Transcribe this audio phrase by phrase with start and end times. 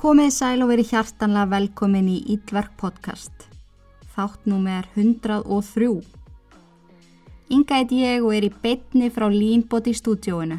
[0.00, 3.42] Komið sæl og verið hjartanlega velkomin í Ídverk podcast.
[4.14, 5.90] Þátt númer 103.
[7.52, 10.56] Inga heit ég og er í beitni frá Línbóti stúdjóinu.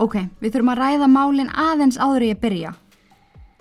[0.00, 2.70] Ok, við þurfum að ræða málinn aðeins áður ég byrja.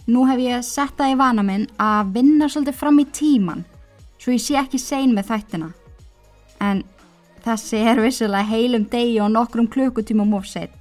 [0.08, 3.66] Nú hef ég sett það í vana minn að vinna svolítið fram í tíman,
[4.16, 5.70] svo ég sé ekki sein með þættina.
[6.64, 6.86] En
[7.44, 10.72] þessi er vissilega heilum degi og nokkrum klukkutímum of set.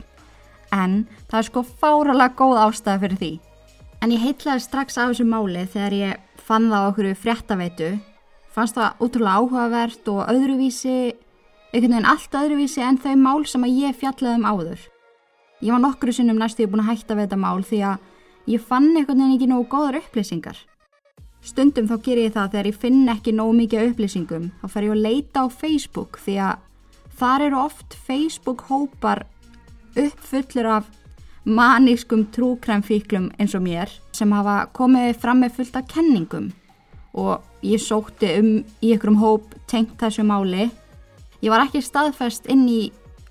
[0.70, 3.32] En það er sko fáralega góð ástæða fyrir því.
[4.06, 7.86] En ég heitlaði strax af þessu máli þegar ég fann það okkur fréttaveitu.
[8.54, 10.98] Fannst það útrúlega áhugavert og öðruvísi,
[11.72, 14.84] einhvern veginn allt öðruvísi en þau mál sem að ég fjallaði um áður.
[15.58, 18.86] Ég var nokkru sinnum næstu búin að hætta við þetta mál því að ég fann
[18.92, 20.60] einhvern veginn ekki nógu góðar upplýsingar.
[21.42, 24.94] Stundum þá ger ég það þegar ég finn ekki nógu mikið upplýsingum, þá fer ég
[24.94, 26.62] að leita á Facebook því að
[27.18, 29.26] þar eru oft Facebook hópar
[29.98, 30.94] uppfullur af
[31.46, 36.48] manískum trúkremfíklum eins og mér sem hafa komið fram með fullt af kenningum
[37.16, 38.48] og ég sótti um
[38.82, 40.68] í einhverjum hóp tengt þessu máli.
[41.40, 42.80] Ég var ekki staðfest inn í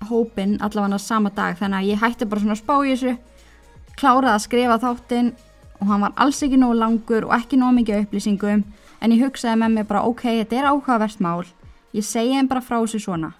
[0.08, 3.14] hópin allavega sama dag þannig að ég hætti bara svona að spá í þessu,
[3.96, 5.30] kláraði að skrifa þáttinn
[5.76, 8.64] og hann var alls ekki nógu langur og ekki nógu mikið upplýsingum
[9.00, 11.44] en ég hugsaði með mig bara ok, þetta er áhugavert mál,
[11.92, 13.34] ég segi henn bara frá þessu svona.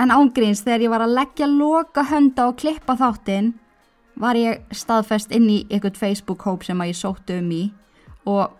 [0.00, 3.52] En ángríns þegar ég var að leggja loka hönda og klippa þáttinn
[4.20, 7.62] var ég staðfest inn í einhvert Facebook hóp sem að ég sóttu um í
[8.28, 8.56] og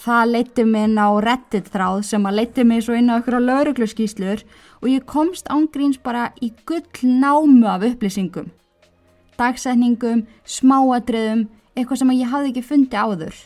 [0.00, 3.42] það leytti mig inn á reddit þráð sem að leytti mig svo inn á einhverja
[3.44, 4.44] laurugluskíslur
[4.80, 8.50] og ég komst ángríns bara í gull námu af upplýsingum.
[9.36, 13.40] Dagsetningum, smáadriðum, eitthvað sem ég hafði ekki fundið áður.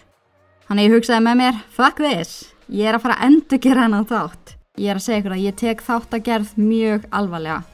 [0.69, 2.35] Þannig ég hugsaði með mér, fuck this,
[2.71, 4.55] ég er að fara að endur gera hennan þátt.
[4.79, 7.65] Ég er að segja ykkur að ég tek þátt að gerð mjög alvarlega.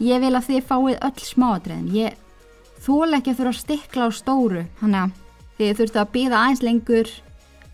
[0.00, 2.16] Ég vil að þið fáið öll smáadriðin, ég
[2.88, 5.16] þól ekki að þurfa að stikla á stóru, þannig að
[5.58, 7.10] þið þurftu að býða aðeins lengur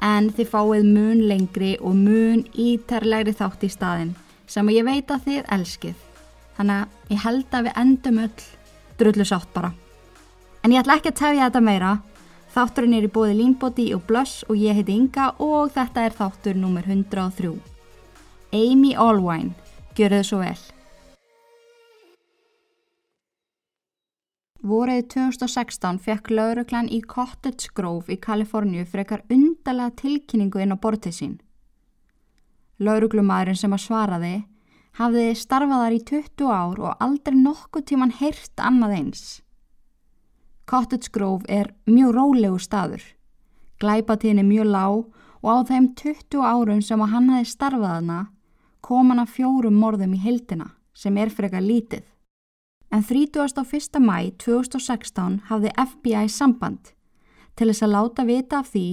[0.02, 4.12] en þið fáið mun lengri og mun ítarlegri þátt í staðin
[4.50, 5.94] sem ég veit að þið elskið.
[6.58, 8.44] Þannig að ég held að við endum öll
[8.98, 9.72] drullu sátt bara.
[10.64, 11.94] En ég ætla ekki að tefja þetta meira.
[12.54, 16.58] Þátturinn er í bóði Línbóti og Blöss og ég heiti Inga og þetta er þáttur
[16.58, 17.54] nummer 103.
[18.54, 19.54] Amy Allwine,
[19.98, 20.73] gjör þau svo vel.
[24.64, 31.12] Vorið 2016 fekk lauruglan í Cottage Grove í Kaliforníu frekar undalega tilkynningu inn á bortið
[31.12, 31.34] sín.
[32.80, 34.30] Lauruglumadurinn sem að svaraði
[34.96, 39.26] hafði starfaðar í 20 ár og aldrei nokkuð tíman heyrt annað eins.
[40.64, 43.04] Cottage Grove er mjög rólegu staður.
[43.84, 44.96] Glæpatíðin er mjög lág
[45.44, 48.18] og á þeim 20 árum sem að hann hafi starfaðana
[48.80, 52.13] kom hann að fjórum morðum í heildina sem er frekar lítið.
[52.94, 53.98] En 31.
[53.98, 56.92] mæ 2016 hafði FBI samband
[57.58, 58.86] til þess að láta vita af því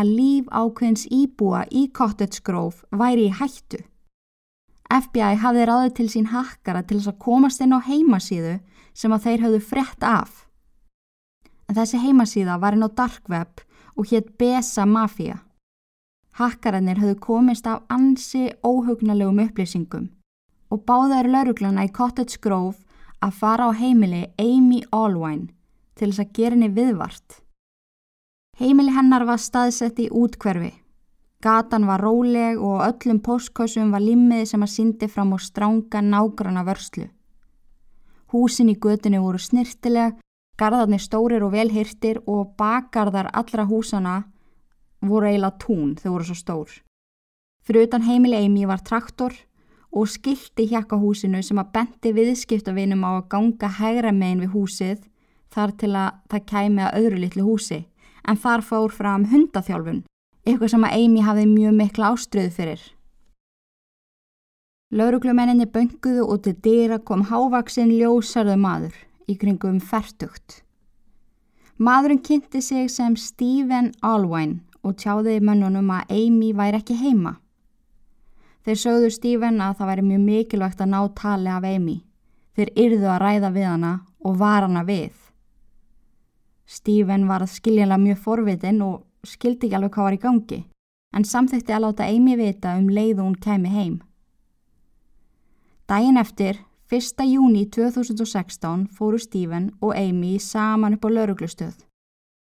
[0.00, 3.82] að líf ákveðins íbúa í Cottage Grove væri í hættu.
[4.88, 8.56] FBI hafði ráðið til sín hakkara til þess að komast inn á heimasíðu
[8.96, 10.44] sem að þeir hafðu frett af
[11.68, 13.62] en þessi heimasíða var inn á dark web
[13.94, 15.40] og hétt Besa Mafia.
[16.34, 20.08] Hakkarannir höfðu komist af ansi óhugnalegum upplýsingum
[20.72, 22.83] og báðaður lauruglana í Cottage Grove
[23.24, 25.50] að fara á heimili Amy Allwine
[25.96, 27.40] til þess að gera henni viðvart.
[28.60, 30.72] Heimili hennar var staðsett í útkverfi.
[31.44, 36.64] Gatan var róleg og öllum postkossum var limmiði sem að syndi fram á stránga nágrana
[36.64, 37.08] vörslu.
[38.32, 40.20] Húsin í götinu voru snirtileg
[40.54, 44.14] Garðarnir stórir og velhyrtir og bakgarðar allra húsana
[45.02, 46.76] voru eiginlega tún þau voru svo stór.
[47.66, 49.34] Fyrir utan heimili Amy var traktor
[49.94, 55.04] og skildi hjakka húsinu sem að bendi viðskiptavinum á að ganga hægra megin við húsið
[55.54, 57.80] þar til að það kæmi að öðru litlu húsi
[58.26, 60.02] en þar fór fram hundathjálfun,
[60.46, 62.82] eitthvað sem að Amy hafði mjög mikla áströðu fyrir.
[64.94, 68.98] Lauruglumenninni bönguðu og til dýra kom hávaksin ljósarðu maður
[69.30, 70.62] í kringum færtugt.
[71.78, 77.38] Maðurinn kynnti sig sem Stephen Allwine og tjáði mönnunum að Amy væri ekki heima.
[78.64, 81.98] Þeir sögðu Stephen að það væri mjög mikilvægt að ná tali af Amy.
[82.56, 83.92] Þeir yrðu að ræða við hana
[84.24, 85.12] og var hana við.
[86.64, 90.60] Stephen var skiljanlega mjög forvitin og skildi ekki alveg hvað var í gangi,
[91.12, 93.98] en samþýtti að láta Amy vita um leið og hún kemi heim.
[95.84, 97.24] Dæin eftir 1.
[97.28, 101.84] júni 2016 fóru Stephen og Amy saman upp á lauruglustöð.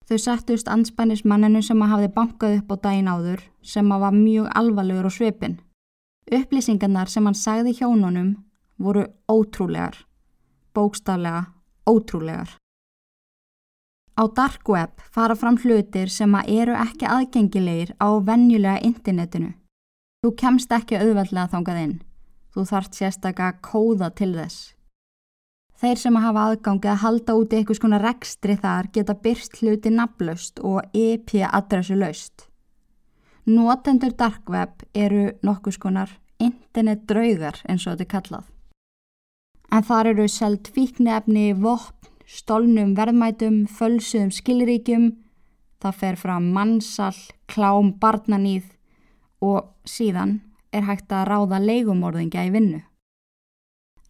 [0.07, 4.15] Þau settust anspænis manninu sem að hafði bankað upp á daginn áður sem að var
[4.15, 5.57] mjög alvarlegur á svipin.
[6.27, 8.33] Upplýsingarnar sem hann sagði hjónunum
[8.83, 9.95] voru ótrúlegar,
[10.75, 11.53] bókstaflega
[11.87, 12.57] ótrúlegar.
[14.19, 19.53] Á dark web fara fram hlutir sem að eru ekki aðgengilegir á venjulega internetinu.
[20.25, 21.95] Þú kemst ekki auðveldlega þangað inn.
[22.51, 24.73] Þú þart sérstaklega að kóða til þess.
[25.77, 30.63] Þeir sem hafa aðgangið að halda út eitthvað skona rekstri þar geta byrst hluti nafnlaust
[30.65, 32.46] og IP-adressu laust.
[33.47, 36.11] Notendur dark web eru nokkuð skonar
[36.43, 38.49] internet draugar eins og þetta er kallað.
[39.71, 45.07] En þar eru seld fíknefni, vopn, stolnum verðmætum, fölsuðum skilríkjum,
[45.79, 47.15] það fer fram mannsal,
[47.47, 48.67] klám, barnanýð
[49.45, 50.41] og síðan
[50.75, 52.83] er hægt að ráða leigumorðingja í vinnu.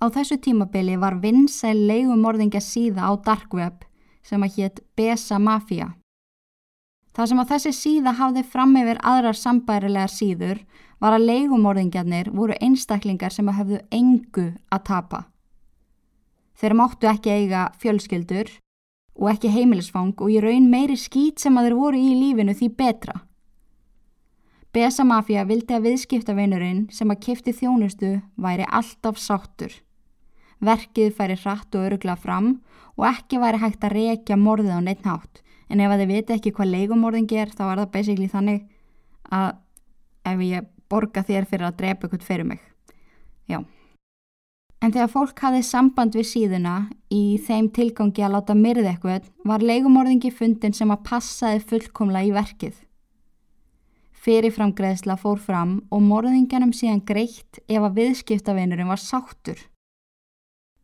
[0.00, 3.84] Á þessu tímabili var vinsæl leigumorðingja síða á dark web
[4.24, 5.92] sem að hétt Besa Mafia.
[7.16, 10.58] Það sem að þessi síða hafði fram yfir aðrar sambærilegar síður
[11.00, 15.22] var að leigumorðingjarnir voru einstaklingar sem að höfðu engu að tapa.
[16.60, 18.52] Þeir máttu ekki eiga fjölskyldur
[19.16, 22.68] og ekki heimilisfang og í raun meiri skýt sem að þeir voru í lífinu því
[22.76, 23.16] betra.
[24.76, 29.72] Besa Mafia vildi að viðskiptavinurinn sem að kifti þjónustu væri alltaf sáttur
[30.64, 32.56] verkið færi hratt og örugla fram
[32.96, 35.42] og ekki væri hægt að reykja morðið á neitt nátt.
[35.68, 38.66] En ef þið viti ekki hvað leigumorðin ger þá er það basically þannig
[39.34, 39.56] að
[40.26, 42.60] ef ég borga þér fyrir að drepa ykkur fyrir mig.
[43.50, 43.62] Já.
[44.82, 46.74] En þegar fólk hafið samband við síðuna
[47.10, 52.34] í þeim tilgangi að láta myrði eitthvað var leigumorðingi fundin sem að passaði fullkomla í
[52.36, 52.76] verkið.
[54.26, 59.58] Fyrirframgreðsla fór fram og morðinganum síðan greitt ef að viðskiptavinurinn var sáttur.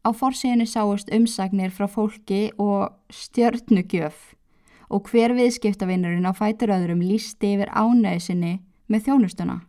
[0.03, 4.35] Á fórsíðinu sáust umsagnir frá fólki og stjörnugjöf
[4.93, 8.59] og hver viðskiptavinnurinn á fætur öðrum lísti yfir ánæðisinni
[8.91, 9.61] með þjónustuna.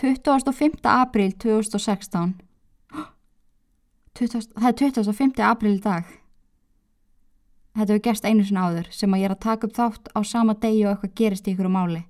[0.00, 0.80] 25.
[0.82, 2.34] apríl 2016
[4.16, 5.42] 20, Það er 25.
[5.44, 6.08] apríl í dag.
[7.76, 10.20] Þetta hefur gerst einu sinna áður sem að ég er að taka upp þátt á
[10.24, 12.02] sama degi og eitthvað gerist í ykkur um máli.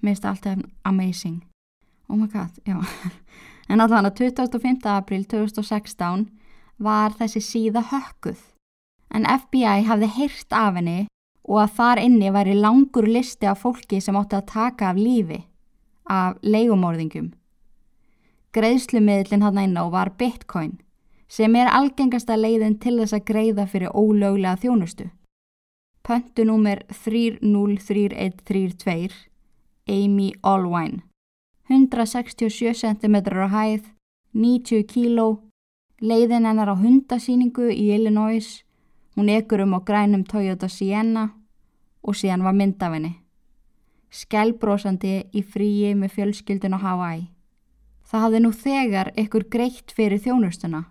[0.00, 1.42] Mér finnst það alltaf amazing.
[2.08, 2.80] Oh my god, já.
[3.70, 4.82] En allan að 25.
[4.90, 6.24] april 2016
[6.82, 8.40] var þessi síða hökkuð.
[9.14, 11.06] En FBI hafði heyrt af henni
[11.46, 15.46] og að þar inni væri langur listi af fólki sem átti að taka af lífi,
[16.10, 17.30] af leigumorðingum.
[18.54, 20.80] Greiðslumiðlinn hann einn á var bitcoin
[21.30, 25.06] sem er algengasta leiðin til þess að greiða fyrir ólöglega þjónustu.
[26.02, 29.30] Pöntunúmer 303132
[29.86, 31.09] Amy Allwine
[31.70, 33.84] 167 cm á hæð,
[34.34, 35.38] 90 kg,
[36.02, 38.64] leiðin hennar á hundasýningu í Illinois,
[39.14, 41.30] hún ekur um á grænum Toyota Sienna
[42.02, 43.12] og síðan var mynd af henni.
[44.10, 47.28] Skelbrósandi í fríi með fjölskyldun á Hawaii.
[48.02, 50.82] Það hafði nú þegar ykkur greitt fyrir þjónustuna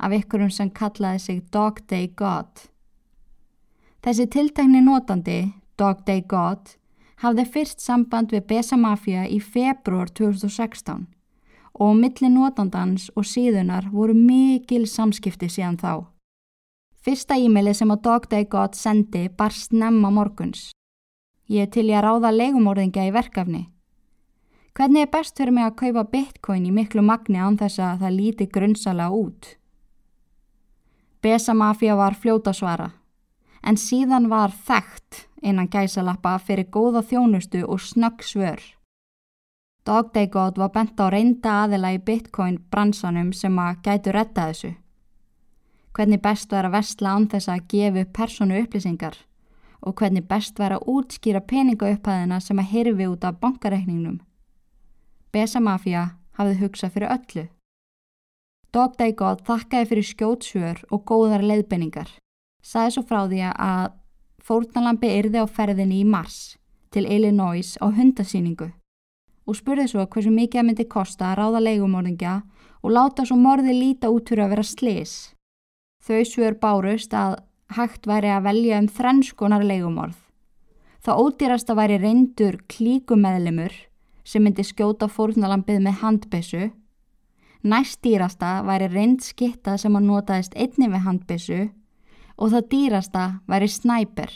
[0.00, 2.66] af ykkurum sem kallaði sig Dog Day God.
[4.02, 6.79] Þessi tiltækni notandi, Dog Day God,
[7.20, 11.06] hafði fyrst samband við Besa Mafia í februar 2016
[11.80, 15.92] og milli notandans og síðunar voru mikil samskipti síðan þá.
[17.00, 20.70] Fyrsta e-maili sem að Dog Day God sendi bar snemma morguns.
[21.48, 23.62] Ég til ég að ráða legumorðinga í verkefni.
[24.76, 28.16] Hvernig er best fyrir mig að kaupa bitcoin í miklu magni án þess að það
[28.18, 29.56] líti grunnsala út?
[31.20, 32.90] Besa Mafia var fljóta svara
[33.62, 38.60] en síðan var þekkt innan gæsalappa fyrir góða þjónustu og snögg svör.
[39.86, 44.50] Dog Day God var bent á reynda aðila í bitcoin bransanum sem að gætu retta
[44.50, 44.74] þessu.
[45.96, 49.16] Hvernig best var að vestla án þess að gefa personu upplýsingar
[49.80, 54.20] og hvernig best var að útskýra peningaupphæðina sem að hirfi út af bankareikningnum.
[55.32, 57.46] Besa Mafia hafði hugsað fyrir öllu.
[58.70, 62.12] Dog Day God þakkaði fyrir skjótsvör og góðar leiðbenningar
[62.70, 63.96] saði svo frá því að
[64.46, 66.56] fórnalambi yrði á ferðinni í mars
[66.94, 68.70] til Illinois á hundasýningu
[69.50, 72.34] og spurði svo hversu mikið að myndi kosta að ráða leigumorðingja
[72.80, 75.14] og láta svo morði líta út fyrir að vera slis.
[76.06, 77.40] Þau svör bárust að
[77.76, 80.16] hægt væri að velja um þrennskonar leigumorð.
[81.00, 83.74] Það ódýrasta væri reyndur klíkumeðlimur
[84.24, 86.70] sem myndi skjóta fórnalambið með handbessu.
[87.64, 91.60] Næstdýrasta væri reynd skitta sem að notaðist einni við handbessu
[92.40, 94.30] og það dýrasta væri snæper,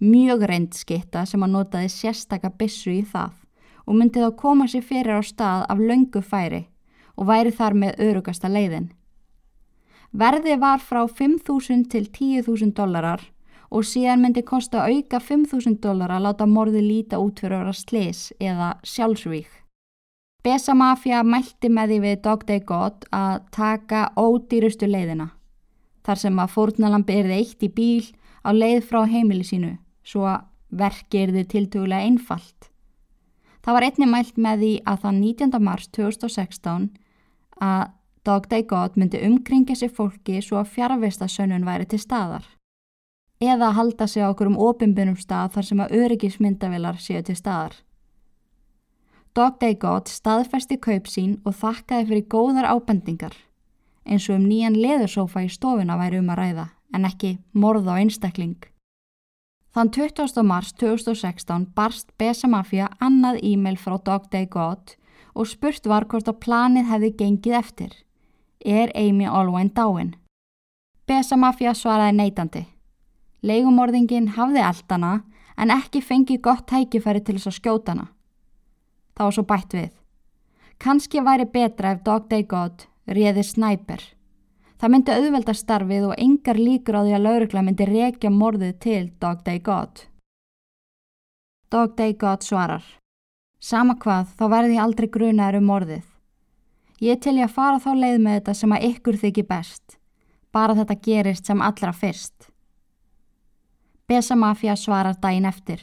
[0.00, 3.34] mjög reynd skitta sem að notaði sérstaka bissu í það
[3.86, 6.66] og myndi þá koma sér fyrir á stað af löngu færi
[7.16, 8.90] og væri þar með örugasta leiðin.
[10.16, 13.22] Verði var frá 5.000 til 10.000 dólarar
[13.70, 17.76] og síðan myndi kosta auka 5.000 dólar að láta morði líta út fyrir að vera
[17.76, 19.48] slis eða sjálfsvík.
[20.44, 25.35] Besa Mafia mælti með því við Dog Day God að taka ódýrustu leiðina
[26.06, 28.06] þar sem að fórnalambi erði eitt í bíl
[28.46, 29.74] á leið frá heimili sínu
[30.06, 30.46] svo að
[30.76, 32.70] verki er þið tiltögulega einfalt.
[33.66, 35.62] Það var einni mælt með því að þann 19.
[35.66, 36.90] mars 2016
[37.66, 37.88] að
[38.26, 42.46] Dog Day God myndi umkringja sér fólki svo að fjárvista sönnun væri til staðar.
[43.42, 47.74] Eða halda sig á okkur um ofinbunum stað þar sem að öryggismyndavilar séu til staðar.
[49.36, 53.36] Dog Day God staðfesti kaup sín og þakkaði fyrir góðar ábendingar
[54.06, 57.94] eins og um nýjan leðursófa í stofuna væri um að ræða en ekki morð á
[57.98, 58.58] einstakling.
[59.74, 60.42] Þann 20.
[60.46, 64.94] mars 2016 barst Besa Mafia annað e-mail frá Dog Day God
[65.34, 67.92] og spurt var hvort að planið hefði gengið eftir.
[68.64, 70.14] Er Amy Olwyn dáin?
[71.06, 72.64] Besa Mafia svaraði neitandi.
[73.42, 75.12] Legumorðingin hafði eldana
[75.60, 78.08] en ekki fengið gott tækifæri til þess að skjóta hana.
[79.16, 79.92] Það var svo bætt við.
[80.80, 84.02] Kanski væri betra ef Dog Day God réði snæper.
[84.76, 89.04] Það myndi auðvelda starfið og engar líkur á því að laurugla myndi rekja morðið til
[89.22, 90.02] Dog Day God.
[91.72, 92.84] Dog Day God svarar.
[93.58, 96.04] Sama hvað, þá verði ég aldrei grunaður um morðið.
[97.00, 99.96] Ég til ég að fara þá leið með þetta sem að ykkur þykir best.
[100.52, 102.50] Bara þetta gerist sem allra fyrst.
[104.06, 105.80] Besa Mafia svarar dæin eftir.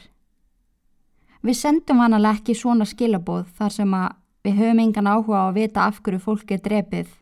[1.44, 5.60] Við sendum vanalega ekki svona skilabóð þar sem að við höfum engan áhuga á að
[5.60, 7.12] vita af hverju fólk er drepið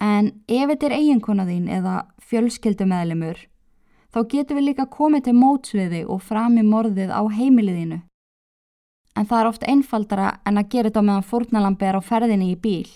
[0.00, 1.94] En ef þetta er eiginkona þín eða
[2.30, 3.42] fjölskyldumæðlimur,
[4.08, 8.00] þá getur við líka komið til mótsviði og frami morðið á heimiliðinu.
[9.18, 12.56] En það er oft einfaldara en að gera þetta meðan fórnalambi er á ferðinni í
[12.56, 12.88] bíl.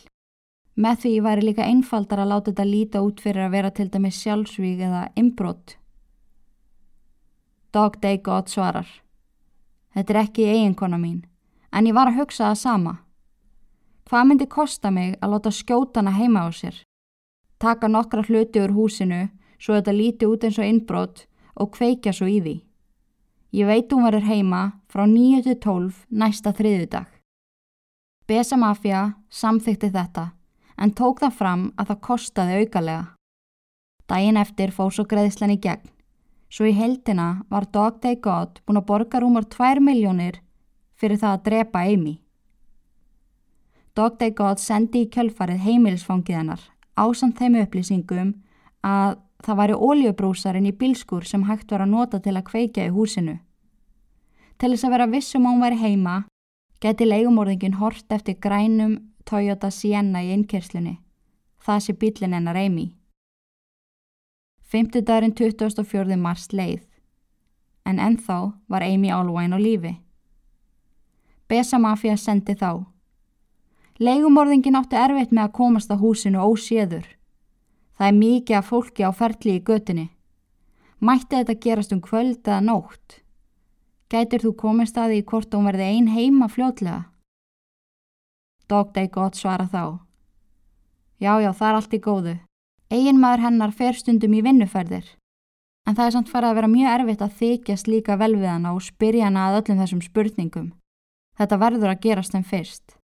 [0.81, 4.23] Með því væri líka einfaldara að láta þetta líta út fyrir að vera til dæmis
[4.23, 5.77] sjálfsvík eða inbrott.
[7.75, 8.89] Dog Day God svarar.
[9.95, 11.27] Þetta er ekki eiginkona mín,
[11.71, 12.95] en ég var að hugsa það sama.
[14.09, 16.77] Hvað myndi kosta mig að láta skjótana heima á sér?
[17.65, 21.25] taka nokkra hluti úr húsinu svo þetta líti út eins og innbrott
[21.61, 22.55] og kveikja svo í því.
[23.55, 27.07] Ég veit hún verður heima frá 9-12 næsta þriðudag.
[28.29, 30.27] Besa Mafia samþykti þetta
[30.77, 33.05] en tók það fram að það kostaði aukalega.
[34.11, 35.87] Dæin eftir fór svo greiðslan í gegn.
[36.53, 40.43] Svo í heldina var Dog Day God búin að borga rúmar 2 miljónir
[41.01, 42.19] fyrir það að drepa Amy.
[43.95, 46.63] Dog Day God sendi í kjölfarið heimilisfangið hennar
[46.99, 48.33] ásamt þeim upplýsingum
[48.87, 52.95] að það væri óljöbrúsarinn í bilskur sem hægt var að nota til að kveikja í
[52.95, 53.39] húsinu.
[54.59, 56.17] Til þess að vera vissum á hún væri heima,
[56.81, 60.99] geti leigumorðingin hort eftir grænum Toyota Sienna í innkerslunni.
[61.65, 62.95] Það sé bílinn hennar Amy.
[64.75, 65.03] 5.
[65.07, 66.17] daginn 24.
[66.19, 66.83] mars leið,
[67.87, 69.95] en ennþá var Amy Allwine á lífi.
[71.49, 72.94] Besa Mafia sendi þá.
[74.05, 77.07] Leigumorðingin átti erfitt með að komast á húsinu óséður.
[77.97, 80.09] Það er mikið af fólki á ferli í götinni.
[81.01, 83.21] Mætti þetta gerast um kvöld eða nótt?
[84.13, 87.05] Gætir þú komist að því hvort hún verði ein heima fljótlega?
[88.69, 90.01] Dogday gott svara þá.
[91.23, 92.35] Já, já, það er allt í góðu.
[92.91, 95.07] Egin maður hennar fer stundum í vinnuferðir.
[95.89, 98.75] En það er samt farið að vera mjög erfitt að þykjast líka vel við hana
[98.75, 100.69] og spyrja hana að öllum þessum spurningum.
[101.39, 102.99] Þetta verður að gerast en fyrst.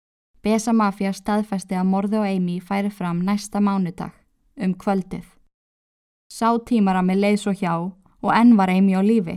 [0.48, 4.14] Besa Mafia staðfæsti að morði og Amy færi fram næsta mánudag,
[4.64, 5.26] um kvöldið.
[6.32, 9.36] Sá tímara með leið svo hjá og enn var Amy á lífi.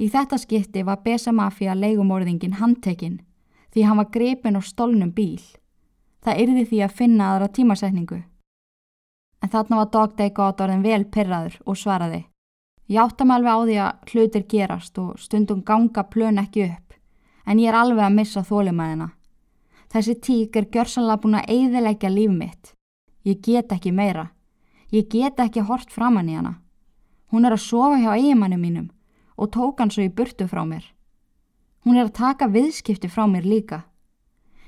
[0.00, 3.20] Í þetta skipti var Besa Mafia leigumorðingin handtekinn
[3.74, 5.44] því hann var grepin á stolnum bíl.
[6.24, 8.24] Það yrði því að finna aðra tímasetningu.
[9.44, 12.24] En þarna var Dog Day God orðin vel pyrraður og svaraði.
[12.88, 16.94] Ég áttam alveg á því að hlutir gerast og stundum ganga plön ekki upp,
[17.44, 19.16] en ég er alveg að missa þólimaðina.
[19.92, 22.72] Þessi tík er gjörsanlega búin að eigðilegja líf mitt.
[23.28, 24.30] Ég get ekki meira.
[24.92, 26.54] Ég get ekki hort framann í hana.
[27.32, 28.88] Hún er að sofa hjá eigimannu mínum
[29.36, 30.84] og tók hann svo í burtu frá mér.
[31.84, 33.82] Hún er að taka viðskipti frá mér líka.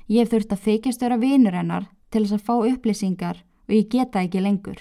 [0.09, 3.89] Ég hef þurft að þykjast vera vinur hennar til þess að fá upplýsingar og ég
[3.89, 4.77] geta ekki lengur.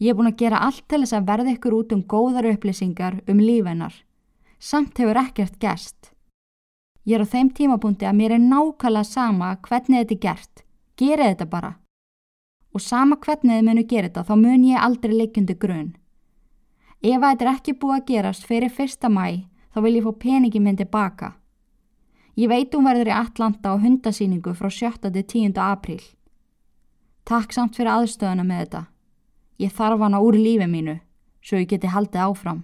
[0.00, 3.20] Ég er búin að gera allt til þess að verða ykkur út um góðar upplýsingar
[3.28, 3.92] um líf hennar.
[4.58, 6.11] Samt hefur ekkert gæst.
[7.04, 10.62] Ég er á þeim tímapunkti að mér er nákvæmlega sama hvernig þetta er gert.
[10.96, 11.72] Gerið þetta bara.
[12.72, 15.90] Og sama hvernig þið munu gera þetta þá mun ég aldrei leikjandi grunn.
[17.02, 19.26] Ef þetta er ekki búið að gerast fyrir fyrsta mæ
[19.74, 21.34] þá vil ég fá peningi minn tilbaka.
[22.38, 25.10] Ég veit hún verður í Atlanta á hundasýningu frá 7.
[25.10, 25.58] til 10.
[25.58, 26.00] apríl.
[27.24, 28.82] Takk samt fyrir aðstöðuna með þetta.
[29.58, 31.00] Ég þarf hana úr lífi mínu
[31.42, 32.62] svo ég geti haldið áfram.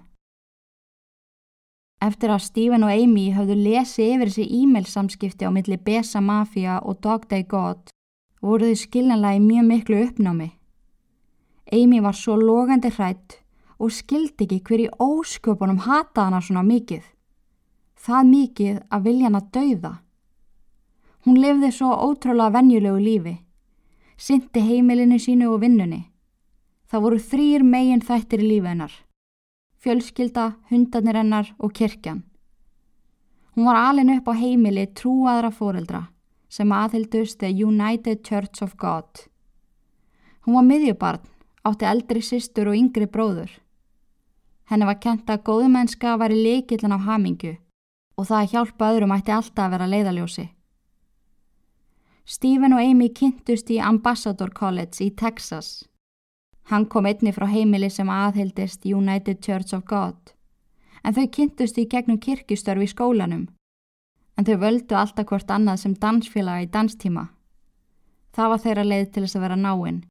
[1.99, 6.79] Eftir að Stephen og Amy hafðu lesið yfir þessi e-mail samskipti á milli Besa Mafia
[6.79, 7.91] og Dog Day God
[8.39, 10.51] voru þau skiljanlega í mjög miklu uppnámi.
[11.75, 13.41] Amy var svo logandi hrætt
[13.83, 17.03] og skildi ekki hver í ósköpunum hata hana svona mikið.
[17.99, 19.93] Það mikið að vilja hana dauða.
[21.27, 23.35] Hún lifði svo ótrúlega venjulegu lífi,
[24.17, 26.05] syndi heimilinu sínu og vinnunni.
[26.89, 28.95] Það voru þrýr megin þættir í lífi hennar.
[29.79, 32.25] Fjölskylda, hundarnir hennar og kirkjan.
[33.55, 36.09] Hún var alin upp á heimili trúaðra fóreldra
[36.49, 39.29] sem aðhildust The United Church of God.
[40.47, 41.25] Hún var miðjubarn,
[41.67, 43.51] átti eldri sýstur og yngri bróður.
[44.71, 47.57] Henni var kent að góðumennska var í leikillan á hamingu
[48.19, 50.47] og það að hjálpa öðrum ætti alltaf að vera leiðaljósi.
[52.29, 55.87] Stephen og Amy kynntust í Ambassador College í Texas.
[56.69, 60.35] Hann kom einni frá heimili sem aðhildist United Church of God
[61.05, 63.47] en þau kynntust í gegnum kirkustörfi í skólanum
[64.37, 67.29] en þau völdu alltaf hvort annað sem dansfélaga í danstíma.
[68.37, 70.03] Það var þeirra leið til þess að vera náinn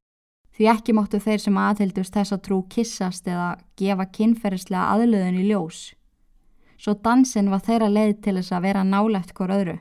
[0.58, 5.44] því ekki móttu þeir sem aðhildust þess að trú kissast eða gefa kynferðislega aðlöðun í
[5.52, 5.82] ljós.
[6.78, 9.76] Svo dansin var þeirra leið til þess að vera nálegt hver öðru.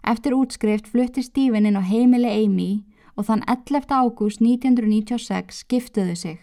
[0.00, 2.70] Eftir útskrift flutti Stífin inn á heimili Amy
[3.16, 3.90] og þann 11.
[3.90, 6.38] ágúst 1996 giftuðu sig.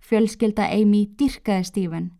[0.00, 2.10] Fjölskylda Amy dyrkaði Stífin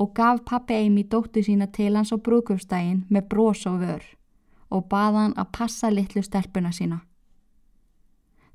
[0.00, 4.04] og gaf pappi Amy dóttu sína til hans á brúkufstægin með brós og vör
[4.70, 7.02] og baða hann að passa litlu stelpuna sína.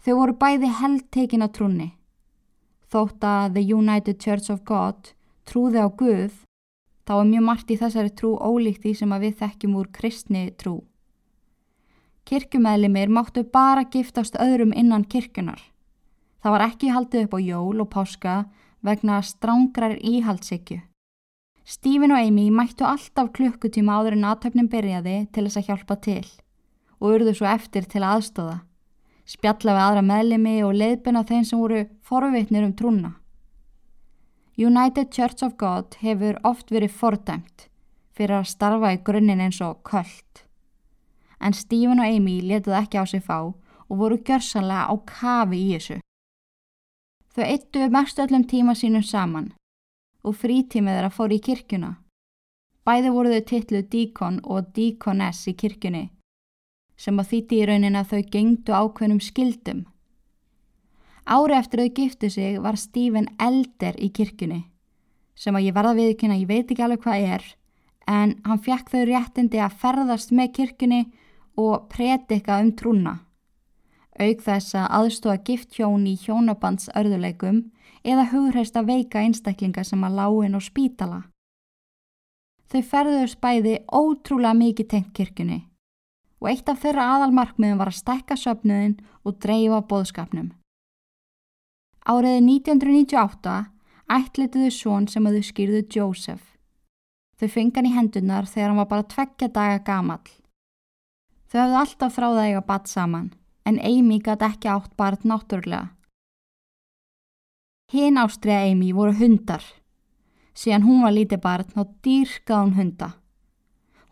[0.03, 1.89] Þau voru bæði held tekin á trúni.
[2.89, 5.13] Þótt að The United Church of God
[5.45, 6.33] trúði á Guð,
[7.05, 10.79] þá er mjög margt í þessari trú ólíkt því sem við þekkjum úr kristni trú.
[12.29, 15.59] Kirkjumæðlimir máttu bara giftast öðrum innan kirkjunar.
[16.43, 18.35] Það var ekki haldið upp á jól og páska
[18.85, 20.79] vegna strángrar íhaldsykju.
[21.65, 26.25] Stephen og Amy mættu alltaf klukkutíma áður en aðtöfnin byrjaði til þess að hjálpa til
[26.99, 28.59] og urðu svo eftir til aðstóða
[29.29, 33.11] spjalla við aðra meðlemi og leiðbina þeim sem voru forvitnir um trúna.
[34.59, 37.67] United Church of God hefur oft verið fordæmt
[38.17, 40.48] fyrir að starfa í grunninn eins og köllt.
[41.39, 45.71] En Stephen og Amy letuð ekki á sig fá og voru gjörsanlega á kafi í
[45.73, 45.97] þessu.
[47.33, 49.53] Þau eittu mest öllum tíma sínum saman
[50.23, 51.91] og frítímið þeirra fór í kirkjuna.
[52.85, 56.09] Bæði voru þau titluð díkon og díkoness í kirkjunni
[56.99, 59.85] sem að þýtti í raunin að þau gengdu ákveðnum skildum.
[61.29, 64.65] Ári eftir þau giftu sig var Stephen elder í kirkjunni,
[65.35, 67.45] sem að ég verða viðkynna, ég veit ekki alveg hvað er,
[68.09, 71.01] en hann fekk þau réttindi að ferðast með kirkjunni
[71.59, 73.19] og predika um trúna.
[74.19, 77.63] Auk þess að aðstofa gift hjón í hjónabandsörðuleikum
[78.03, 81.23] eða hugreist að veika einstaklinga sem að láin og spítala.
[82.69, 85.63] Þau ferðuðu spæði ótrúlega mikið tengt kirkjunni
[86.39, 90.53] og eitt af þeirra aðalmarkmiðum var að stekka söpnuðin og dreifa bóðskapnum.
[92.07, 93.55] Áriði 1998
[94.09, 96.45] ætlituðu són sem að þau skýrðu Joseph.
[97.39, 100.23] Þau fengan í hendunar þegar hann var bara tveggja daga gamal.
[101.49, 103.31] Þau hafðu alltaf þráða eiga batt saman,
[103.65, 105.89] en Amy gæti ekki átt barð náttúrlega.
[107.89, 109.63] Hinn ástriða Amy voru hundar.
[110.53, 113.09] Síðan hún var lítið barð þá dýrkað hún hunda.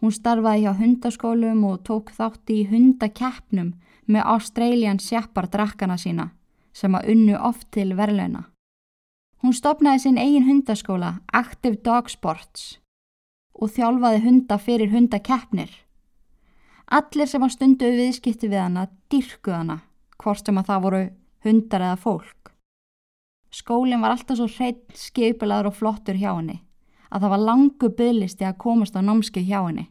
[0.02, 3.72] Hún starfaði hjá hundaskólum og tók þátti í hundakeppnum
[4.10, 6.32] með Australian Shepherd drakkana sína
[6.74, 8.48] sem að unnu oft til verleuna.
[9.42, 12.80] Hún stopnaði sinn eigin hundaskóla Active Dog Sports
[13.54, 15.70] og þjálfaði hunda fyrir hundakeppnir.
[16.88, 19.82] Allir sem að stundu viðskipti við hana dyrkuð hana,
[20.18, 21.02] hvort sem að það voru
[21.44, 22.54] hundar eða fólk.
[23.52, 26.62] Skólinn var alltaf svo hreitt, skipilaður og flottur hjá henni
[27.08, 29.86] að það var langu bygglisti að komast á námskeið hjá henni.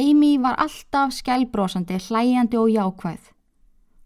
[0.00, 3.30] Amy var alltaf skælbrósandi, hlæjandi og jákvæð.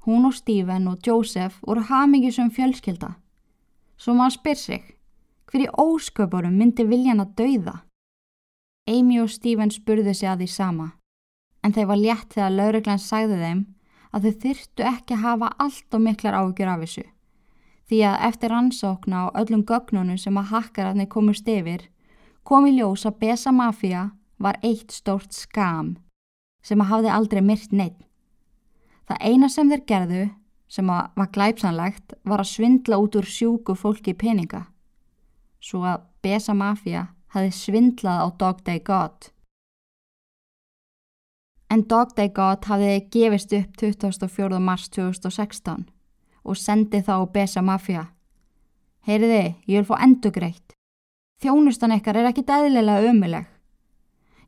[0.06, 3.14] Hún og Stephen og Joseph voru hamingisum fjölskylda.
[3.96, 4.82] Svo maður spyr sig,
[5.50, 7.76] hver í ósköpurum myndi viljan að dauða?
[8.90, 10.88] Amy og Stephen spurðu sig að því sama,
[11.64, 13.64] en þeir var létt þegar lauruglan sagði þeim
[14.14, 17.04] að þau þyrtu ekki að hafa allt og miklar ágjur af þessu
[17.88, 21.88] því að eftir ansókna á öllum gögnunum sem að hakkararnir komust yfir
[22.44, 25.96] kom í ljós að Besa Mafia var eitt stórt skam
[26.64, 27.98] sem að hafði aldrei myrt neitt.
[29.04, 30.22] Það eina sem þeir gerðu
[30.68, 34.64] sem að var glæpsanlegt var að svindla út úr sjúku fólki peninga
[35.64, 39.30] svo að Besa Mafia hafi svindlað á Dog Day God.
[41.70, 44.60] En Dog Day God hafi gefist upp 24.
[44.60, 45.86] mars 2016
[46.44, 48.04] og sendi þá Besa Mafia.
[49.04, 50.74] Heyriði, ég vil fá endur greitt.
[51.42, 53.46] Þjónustan ekkar er ekkit eðlilega ömuleg.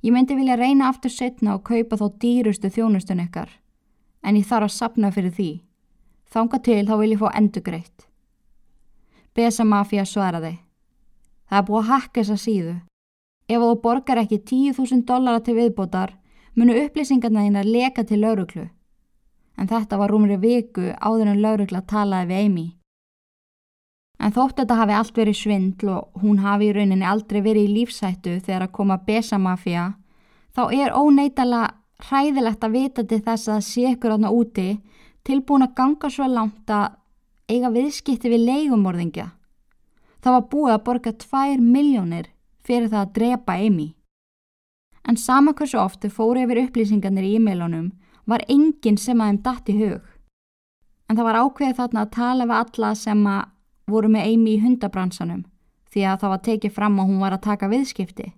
[0.04, 3.48] Ég myndi vilja reyna aftur setna og kaupa þá dýrustu þjónustun ekkar,
[4.22, 5.50] en ég þarf að sapna fyrir því.
[6.32, 8.06] Þánga til þá vil ég fá endur greitt.
[9.34, 10.54] Besa Mafia svaraði.
[11.48, 12.76] Það er búið að hakka þessa síðu.
[13.46, 16.16] Ef þú borgar ekki 10.000 dollara til viðbótar,
[16.56, 18.66] munu upplýsingarna þín að leka til lauruglu.
[19.56, 22.66] En þetta var rúmri viku áður en laurugla talaði við Amy.
[24.16, 27.74] En þótt þetta hafi allt verið svindl og hún hafi í rauninni aldrei verið í
[27.80, 29.90] lífsættu þegar að koma Besa Mafia,
[30.56, 31.62] þá er óneitala
[32.00, 34.68] hræðilegt að vita til þess að sé ykkur ána úti
[35.26, 36.96] tilbúin að ganga svo langt að
[37.50, 39.30] eiga viðskipti við leigumorðingja.
[40.22, 42.30] Það var búið að borga 2 miljónir
[42.66, 43.88] fyrir það að drepa Amy.
[45.08, 47.90] En sama hversu oftu fóru yfir upplýsingarnir í e-mailunum
[48.26, 50.00] var enginn sem að þeim datt í hug.
[51.06, 53.44] En það var ákveðið þarna að tala við alla sem að
[53.86, 55.44] voru með Amy í hundabransanum
[55.94, 58.32] því að það var tekið fram að hún var að taka viðskipti.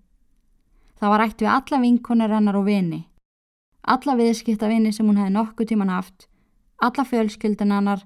[1.01, 3.01] Það var ætt við alla vinkonir hennar og vini.
[3.89, 6.29] Alla viðskiptavinni sem hún hefði nokkuð tíman haft,
[6.77, 8.05] alla fjölskyldin hennar,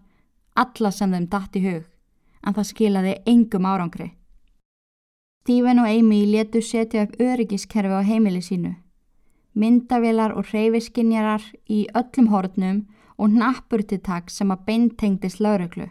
[0.54, 1.88] alla sem þeim datt í hug
[2.42, 4.12] en það skilaði engum árangri.
[5.42, 8.76] Stephen og Amy letu setja upp öryggiskerfi á heimili sínu.
[9.58, 12.76] Myndavilar og reyfiskinjarar í öllum hornum
[13.18, 15.88] og nappurtitak sem að beintengdist lauruglu.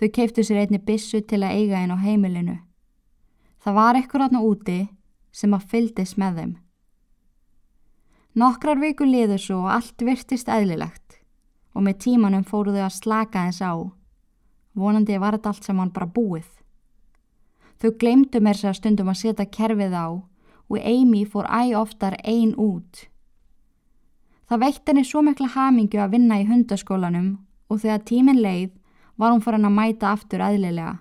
[0.00, 2.56] Þau keiftu sér einni bissu til að eiga einn á heimilinu.
[3.60, 4.78] Það var ekkur átna úti
[5.32, 6.56] sem að fyldist með þeim.
[8.40, 11.20] Nokkrar viku liður svo og allt virtist eðlilegt
[11.76, 13.72] og með tímanum fóruðu að slaka þess á
[14.72, 16.48] vonandi var þetta allt sem hann bara búið.
[17.80, 20.06] Þau glemdu mér sér stundum að setja kerfið á
[20.70, 23.06] og Amy fór æg oftar einn út.
[24.50, 27.30] Það veitt henni svo mikla hamingju að vinna í hundaskólanum
[27.70, 28.70] og þegar tímin leið
[29.16, 30.98] var hún farin að mæta aftur aðlilega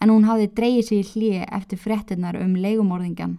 [0.00, 3.38] en hún hafði dreyið sér í hlið eftir frettinnar um leigumorðingan.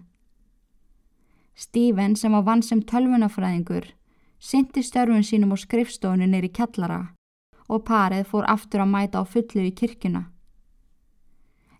[1.58, 3.92] Stephen sem var vann sem tölvunafræðingur
[4.40, 7.02] syndi störfun sínum á skrifstofunni neyri kjallara
[7.68, 10.28] og parið fór aftur að mæta á fullu í kirkuna.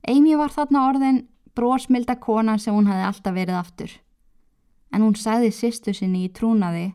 [0.08, 1.24] Amy var þarna orðin
[1.58, 3.92] brósmilda kona sem hún hafi alltaf verið aftur.
[4.94, 6.92] En hún sagði sýstu sinni í trúnaði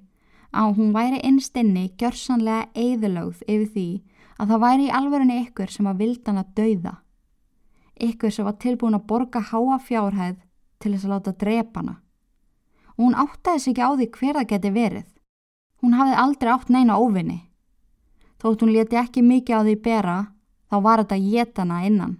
[0.52, 3.88] að hún væri innstinni gjörsanlega eðilögð yfir því
[4.38, 6.94] að það væri í alverðinni ykkur sem að vildan að dauða.
[8.02, 10.38] Ykkur sem var tilbúin að borga háa fjárhæð
[10.82, 11.94] til þess að láta drepana.
[12.96, 15.08] Og hún áttaði sig ekki á því hver það geti verið.
[15.82, 17.38] Hún hafði aldrei átt neina óvinni.
[18.42, 20.18] Þótt hún leti ekki mikið á því bera,
[20.70, 22.18] þá var þetta jetana innan.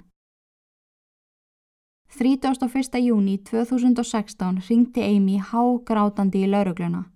[2.19, 2.99] 31.
[3.01, 7.07] júni 2016 ringdi Amy hágrátandi í laurugluna.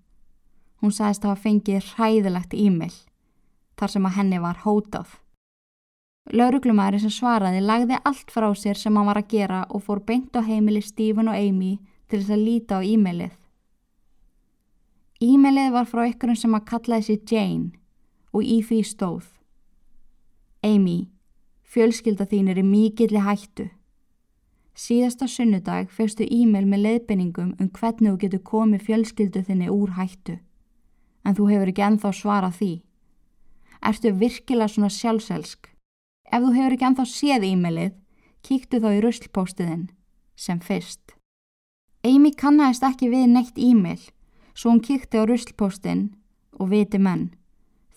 [0.81, 2.95] Hún sagðist að hafa fengið hræðilegt e-mail,
[3.77, 5.11] þar sem að henni var hótað.
[6.33, 10.33] Lauruglumæri sem svaraði lagði allt frá sér sem hann var að gera og fór beint
[10.33, 11.77] á heimili Stephen og Amy
[12.09, 13.37] til þess að líta á e-mailið.
[15.21, 17.71] E-mailið var frá ykkurum sem að kallaði sér Jane
[18.33, 19.29] og í því stóð.
[20.65, 21.11] Amy,
[21.69, 23.75] fjölskylda þín er í mikilli hættu.
[24.77, 30.37] Síðasta sunnudag fegstu e-mail með leiðbenningum um hvernig þú getur komið fjölskyldu þinni úr hættu.
[31.25, 32.73] En þú hefur ekki enþá svarað því.
[33.89, 35.71] Ertu virkilega svona sjálfselsk?
[36.29, 37.97] Ef þú hefur ekki enþá séð e-mailið,
[38.45, 39.89] kíktu þá í ruslpóstiðinn,
[40.37, 41.17] sem fyrst.
[42.05, 44.03] Amy kannast ekki við neitt e-mail,
[44.53, 46.11] svo hún kíkti á ruslpóstinn
[46.61, 47.31] og viti menn.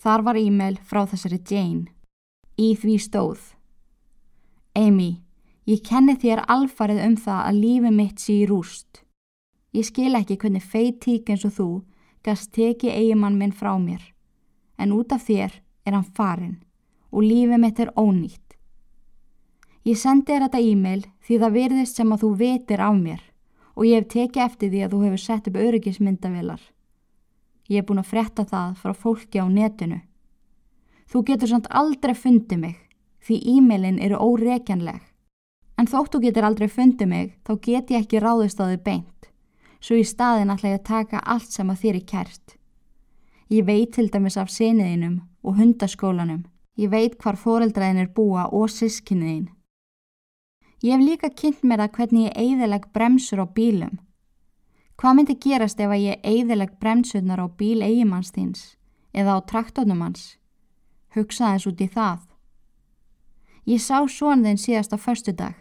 [0.00, 1.92] Þar var e-mail frá þessari Jane.
[2.56, 3.50] Í því stóð.
[4.72, 5.20] Amy,
[5.70, 9.04] ég kenni þér alfarið um það að lífi mitt sé í rúst.
[9.76, 11.68] Ég skil ekki hvernig feit tík eins og þú
[12.26, 14.02] gast teki eigimann minn frá mér.
[14.80, 16.56] En út af þér er hann farin
[17.10, 18.56] og lífi mitt er ónýtt.
[19.86, 23.22] Ég sendi þér þetta e-mail því það verðist sem að þú vetir af mér
[23.76, 26.60] og ég hef tekið eftir því að þú hefur sett upp öryggismyndavilar.
[27.70, 30.00] Ég er búin að fretta það frá fólki á netinu.
[31.10, 32.76] Þú getur samt aldrei fundið mig
[33.22, 35.09] því e-mailin eru óreikjanleg.
[35.80, 39.30] En þótt þú getur aldrei fundið mig þá get ég ekki ráðist á þau beint.
[39.80, 42.56] Svo í staðin ætla ég að taka allt sem að þér er kert.
[43.48, 46.44] Ég veit til dæmis af seniðinum og hundaskólanum.
[46.76, 49.48] Ég veit hvar foreldraðin er búa og sískinniðin.
[50.84, 53.98] Ég hef líka kynnt mér að hvernig ég eigðileg bremsur á bílum
[55.00, 58.64] Hvað myndi gerast ef að ég eigðileg bremsunar á bíl eigimanns þins
[59.16, 60.36] eða á traktornum hans?
[61.16, 62.26] Hugsaðins út í það.
[63.64, 65.56] Ég sá svon þinn síðast á förstu dag.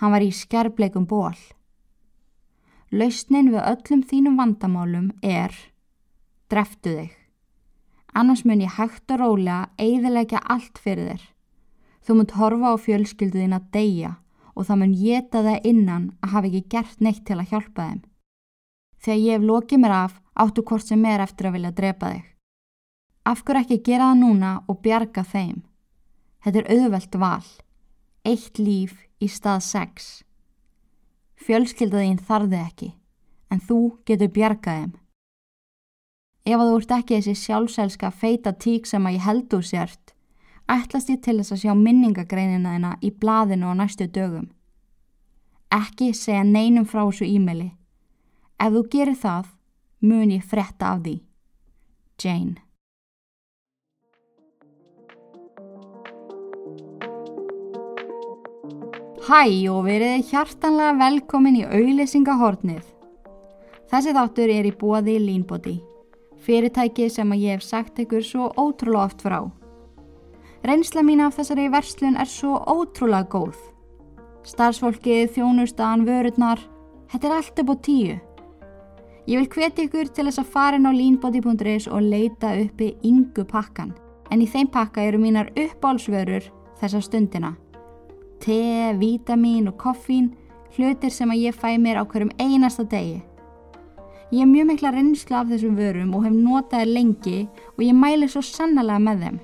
[0.00, 1.36] Hann var í skerfleikum ból.
[2.90, 5.52] Lausnin við öllum þínum vandamálum er
[6.48, 7.10] dreftu þig.
[8.16, 11.26] Annars mun ég hægt og rólega eigðilegja allt fyrir þér.
[12.00, 14.14] Þú munt horfa á fjölskyldu þín að deyja
[14.56, 18.00] og það mun geta það innan að hafa ekki gert neitt til að hjálpa þeim.
[19.00, 22.24] Þegar ég hef lokið mér af, áttu hvort sem er eftir að vilja drepa þig.
[23.28, 25.62] Af hverju ekki gera það núna og bjarga þeim?
[26.40, 27.46] Þetta er auðvelt val.
[28.24, 30.08] Eitt líf í stað sex.
[31.40, 32.88] Fjölskyldaðín þarði ekki,
[33.52, 34.94] en þú getur bjargaðum.
[36.44, 40.14] Ef að þú ert ekki þessi sjálfsælska feita tík sem að ég held úr sért,
[40.70, 44.48] ætlast ég til þess að sjá minningagreinina þina í blaðinu á næstu dögum.
[45.70, 47.70] Ekki segja neinum frá þessu e-maili.
[48.60, 49.52] Ef þú gerir það,
[50.00, 51.20] mun ég fretta af því.
[52.20, 52.69] Jane
[59.20, 62.86] Hæ og verið hjartanlega velkomin í auðlýsingahornið.
[63.92, 65.74] Þessi þáttur er í bóði Línbóti,
[66.40, 69.38] fyrirtækið sem að ég hef sagt ykkur svo ótrúlega oft frá.
[70.64, 73.60] Reynsla mín af þessari verslun er svo ótrúlega góð.
[74.48, 76.64] Starfsfólkið, þjónustan, vörurnar,
[77.12, 78.18] þetta er allt upp á tíu.
[79.28, 83.44] Ég vil hveti ykkur til þess að fara inn á línbóti.is og leita uppi yngu
[83.44, 83.92] pakkan,
[84.32, 87.58] en í þeim pakka eru mínar uppbálsvörur þessa stundina
[88.40, 90.32] te, vítamin og koffín,
[90.76, 93.20] hlutir sem að ég fæ mér á hverjum einasta degi.
[94.30, 97.38] Ég hef mjög mikla reynslu af þessum vörum og hef notaði lengi
[97.76, 99.38] og ég mæli svo sannlega með þeim.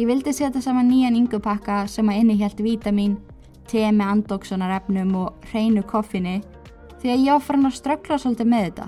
[0.00, 3.18] Ég vildi setja saman nýjan yngupakka sem að innihjalt vítamin,
[3.68, 6.40] te með andóksunarefnum og hreinu koffinni
[7.00, 8.86] því að ég farin að strökla svolítið með þetta.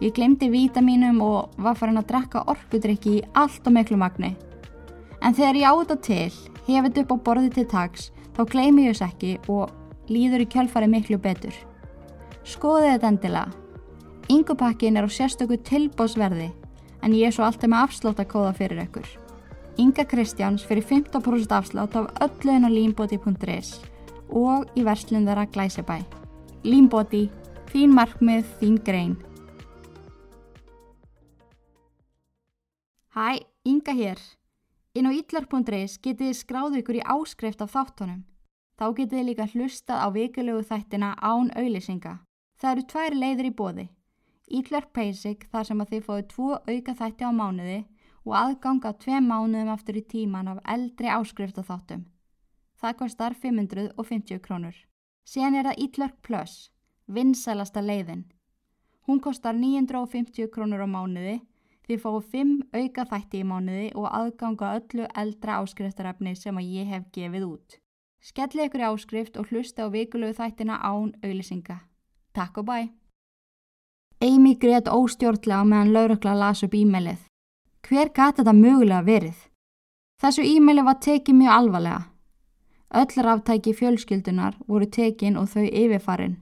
[0.00, 4.32] Ég glemdi vítaminum og var farin að drakka orkudrykki í allt og miklu magni.
[5.20, 6.32] En þegar ég á þetta til,
[6.66, 9.74] hefði upp á borði til tags, þá gleymi ég þess ekki og
[10.08, 11.54] líður í kjölfari miklu betur.
[12.48, 13.56] Skoðið þetta endilega.
[14.30, 16.48] Yngupakkin er á sérstöku tilbósverði,
[17.02, 19.08] en ég er svo alltaf með afslátt að kóða fyrir ykkur.
[19.80, 23.80] Inga Kristjáns fyrir 15% afslátt af ölluðin á límbóti.is
[24.30, 26.00] og í verslun þeirra Glæsibæ.
[26.64, 27.28] Límbóti,
[27.72, 29.16] þín markmið, þín grein.
[33.16, 34.20] Hæ, Inga hér.
[34.90, 38.24] Inn á ítlar.is getið þið skráðu ykkur í áskrift af þáttunum.
[38.74, 42.14] Þá getið þið líka hlustað á vikulegu þættina án auðlisinga.
[42.58, 43.84] Það eru tvær leiður í bóði.
[44.50, 47.78] Ítlar Basic þar sem að þið fóðu tvo auka þætti á mánuði
[48.26, 52.02] og aðganga tvei mánuðum aftur í tíman af eldri áskrift af þáttum.
[52.82, 54.74] Það kostar 550 krónur.
[55.22, 56.56] Síðan er það Ítlar Plus,
[57.06, 58.26] vinsælasta leiðin.
[59.06, 61.38] Hún kostar 950 krónur á mánuði
[61.90, 66.86] Þið fáið fimm auka þætti í mánuði og aðganga öllu eldra áskriftarefni sem að ég
[66.86, 67.72] hef gefið út.
[68.22, 71.80] Skellið ykkur í áskrift og hlusta á vikulegu þættina án auðlisinga.
[72.30, 72.76] Takk og bæ!
[74.22, 77.26] Amy greiðt óstjórnlega meðan laurökla las upp e-mailið.
[77.82, 79.42] Hver gæti þetta mögulega verið?
[80.22, 82.00] Þessu e-maili var tekið mjög alvarlega.
[83.02, 86.38] Öll ráftæki fjölskyldunar voru tekin og þau yfirfarin.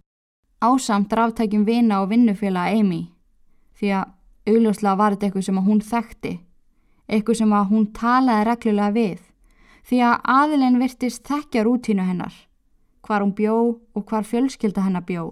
[0.60, 3.06] Ásamt ráftækjum vina og vinnufélag Amy.
[3.80, 4.17] Því að
[4.48, 6.34] Augljóslega var þetta eitthvað sem hún þekkti,
[7.08, 9.18] eitthvað sem hún talaði reglulega við,
[9.88, 12.34] því að aðilinn virtist þekkja rútínu hennar,
[13.04, 13.58] hvar hún bjó
[13.96, 15.26] og hvar fjölskylda hennar bjó.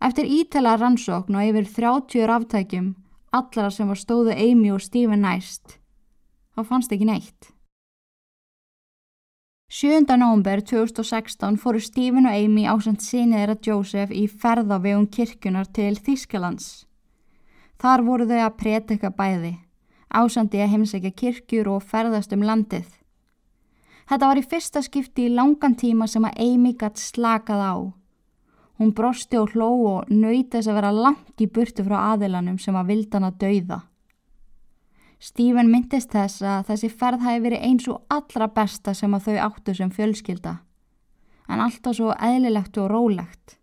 [0.00, 2.90] Eftir ítala rannsókn og yfir 30 ráftækjum,
[3.36, 5.76] allara sem var stóðu Amy og Stephen næst,
[6.56, 7.52] þá fannst ekki neitt.
[9.70, 10.02] 7.
[10.18, 16.89] nógumber 2016 fóru Stephen og Amy ásand sinniðra Joseph í ferðavegum kirkunar til Þískalands.
[17.80, 19.54] Þar voru þau að prétika bæði,
[20.12, 22.88] ásandi að heimsækja kirkjur og ferðast um landið.
[24.10, 27.74] Þetta var í fyrsta skipti í langan tíma sem að Amy gætt slakað á.
[28.80, 32.76] Hún brosti og hló og nöyt þess að vera langt í burtu frá aðilanum sem
[32.76, 33.78] að vildana dauða.
[35.20, 39.40] Stephen myndist þess að þessi ferð hafi verið eins og allra besta sem að þau
[39.46, 40.54] áttu sem fjölskylda,
[41.48, 43.59] en alltaf svo eðlilegt og rólegt.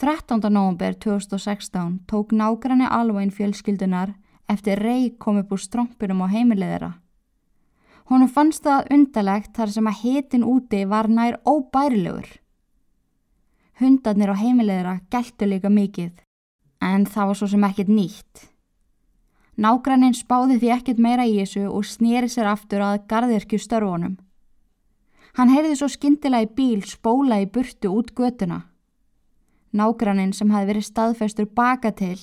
[0.00, 0.38] 13.
[0.48, 4.14] november 2016 tók nágranni alvægin fjölskyldunar
[4.46, 6.92] eftir rey kom upp úr strómpinum á heimilegðara.
[8.06, 12.28] Hún fannst það undalegt þar sem að hitin úti var nær óbærilegur.
[13.80, 16.14] Hundarnir á heimilegðara gæltu líka mikið,
[16.80, 18.46] en það var svo sem ekkit nýtt.
[19.58, 24.14] Nágrannin spáði því ekkit meira í þessu og snýri sér aftur að gardirkju störfunum.
[25.34, 28.62] Hann heyrði svo skindilega í bíl spóla í burtu út götuna.
[29.72, 32.16] Nágrannin sem hafi verið staðfestur baka til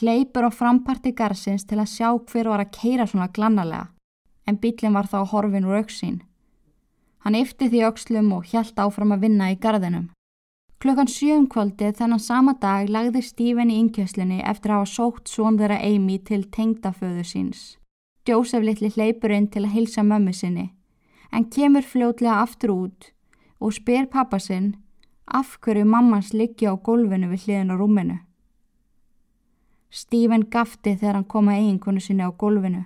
[0.00, 3.88] hleypur á framparti garsins til að sjá hver var að keira svona glannalega
[4.48, 6.22] en bílinn var þá horfin úr auksín.
[7.24, 10.08] Hann yfti því aukslum og hjælt áfram að vinna í gardinum.
[10.78, 15.58] Klukkan sjöum kvöldið þennan sama dag lagði Stífen í yngjöslinni eftir að hafa sótt svon
[15.58, 17.76] þeirra Amy til tengdaföðu síns.
[18.28, 20.68] Jósef litli hleypur inn til að hilsa mömmu sinni
[21.32, 23.10] en kemur fljótlega aftur út
[23.60, 24.74] og spyr pappa sinn
[25.28, 28.18] af hverju mammans liggja á gólfinu við hliðin á rúminu.
[29.90, 32.84] Stífen gafti þegar hann kom að eiginkonu sinni á gólfinu.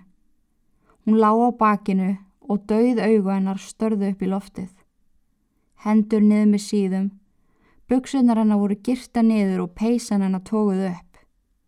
[1.04, 2.16] Hún lá á bakinu
[2.48, 4.70] og dauð augu hennar störðu upp í loftið.
[5.82, 7.10] Hendur niður með síðum,
[7.90, 11.18] buksunar hennar voru girta niður og peysan hennar tóguð upp,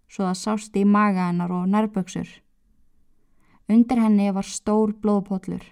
[0.06, 2.28] svo það sást í maga hennar og nærböksur.
[3.68, 5.64] Undir henni var stór blóðpóllur.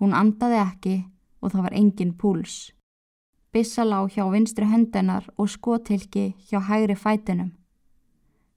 [0.00, 0.94] Hún andaði ekki
[1.40, 2.72] og það var engin púls.
[3.52, 7.50] Bissa lá hjá vinstri höndennar og skotilki hjá hægri fætinum.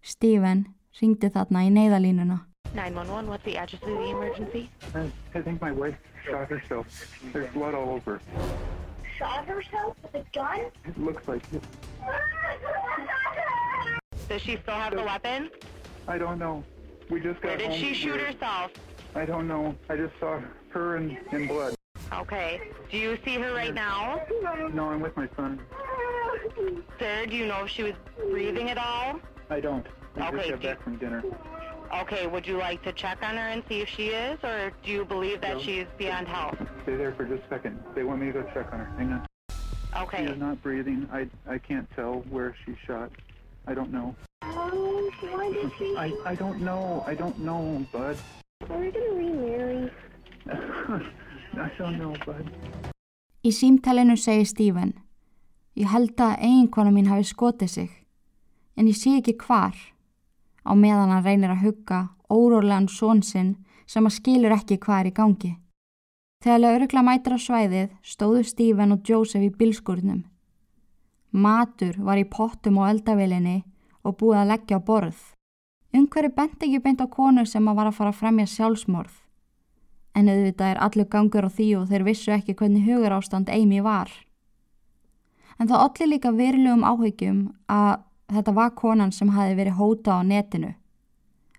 [0.02, 0.66] Stephen
[1.02, 2.38] ringdi þarna í neyðalínuna.
[2.74, 4.70] 911, what's the address of the emergency?
[4.96, 6.86] I, I think my wife shot herself.
[7.34, 8.22] There's blood all over.
[9.18, 10.72] Shot herself with a gun?
[10.86, 11.64] It looks like it.
[14.30, 15.50] Does she still have the weapon?
[16.08, 16.64] I don't know.
[17.10, 18.72] We just got Where did home she shoot herself?
[19.14, 19.76] I don't know.
[19.90, 21.76] I just saw her in, in blood.
[22.22, 22.62] Okay.
[22.92, 24.22] Do you see her right now?
[24.74, 25.60] No, I'm with my son.
[27.00, 27.94] Sir, do you know if she was
[28.30, 29.20] breathing at all?
[29.50, 29.86] I don't.
[30.16, 31.24] We Okay, just got do you- back from dinner.
[31.94, 34.92] Okay, would you like to check on her and see if she is, or do
[34.92, 35.62] you believe that No.
[35.62, 36.56] she's beyond help?
[36.84, 37.80] Stay there for just a second.
[37.94, 38.86] They want me to go check on her.
[38.98, 39.28] Hang on.
[39.52, 40.26] She Okay.
[40.26, 41.08] is not breathing.
[41.12, 43.12] I, I can't tell where she's shot.
[43.68, 44.16] I don't know.
[44.44, 44.72] Mom,
[45.22, 45.96] why did she?
[45.98, 47.04] I, I don't know.
[47.08, 48.18] I don't know, bud.
[48.70, 49.92] Are we gonna remarry?
[51.56, 52.48] I know, bud.
[53.48, 54.94] Í símtælinu segir Stephen
[55.76, 57.92] Ég held að eiginkona mín hafi skotið sig
[58.76, 59.76] en ég sé ekki hvar
[60.68, 63.56] á meðan hann reynir að hugga órólegan són sinn
[63.88, 65.52] sem að skilur ekki hvað er í gangi.
[66.44, 70.26] Þegar laurugla mætir á svæðið stóðu Stephen og Joseph í bilskurnum.
[71.32, 73.62] Matur var í pottum og eldavilinni
[74.04, 75.20] og búið að leggja á borð.
[75.96, 79.25] Umhverju bent ekki beint á konu sem að var að fara að fremja sjálfsmorð.
[80.16, 83.82] En auðvitað er allur gangur á því og þeir vissu ekki hvernig hugur ástand Amy
[83.84, 84.12] var.
[85.60, 90.22] En það olli líka verulegum áhyggjum að þetta var konan sem hafi verið hóta á
[90.24, 90.74] netinu.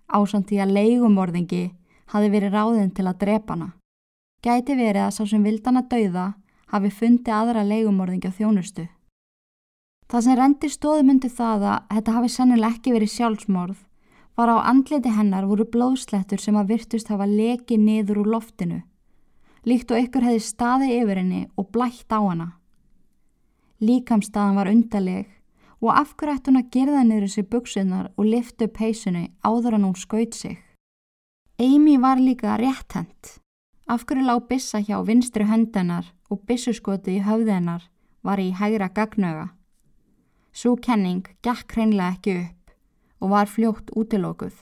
[0.07, 1.63] Ásamt því að leigumorðingi
[2.13, 3.71] hafi verið ráðin til að drepa hana.
[4.43, 6.27] Gæti verið að sá sem vildan að dauða
[6.73, 8.87] hafi fundið aðra leigumorðingi á þjónustu.
[10.07, 13.86] Það sem rendi stóðum undir það að þetta hafi sennilega ekki verið sjálfsmorð
[14.37, 18.83] var á andliti hennar voru blóðslettur sem að virtust hafa lekið niður úr loftinu,
[19.65, 22.47] líkt og ykkur hefði staðið yfir henni og blætt á hana.
[23.81, 25.25] Líkamstaðan var undarleg
[25.81, 29.77] og af hverju ætti hún að gerða niður þessi buksunar og lifta upp peysunni áður
[29.77, 30.57] en hún skaut sig.
[31.57, 33.37] Amy var líka rétthend.
[33.89, 37.89] Af hverju lág bissa hjá vinstri höndennar og bissuskoti í höfðennar
[38.21, 39.49] var í hægra gagnöga.
[40.53, 42.56] Sú kenning gekk hreinlega ekki upp
[43.19, 44.53] og var fljótt útilókuð.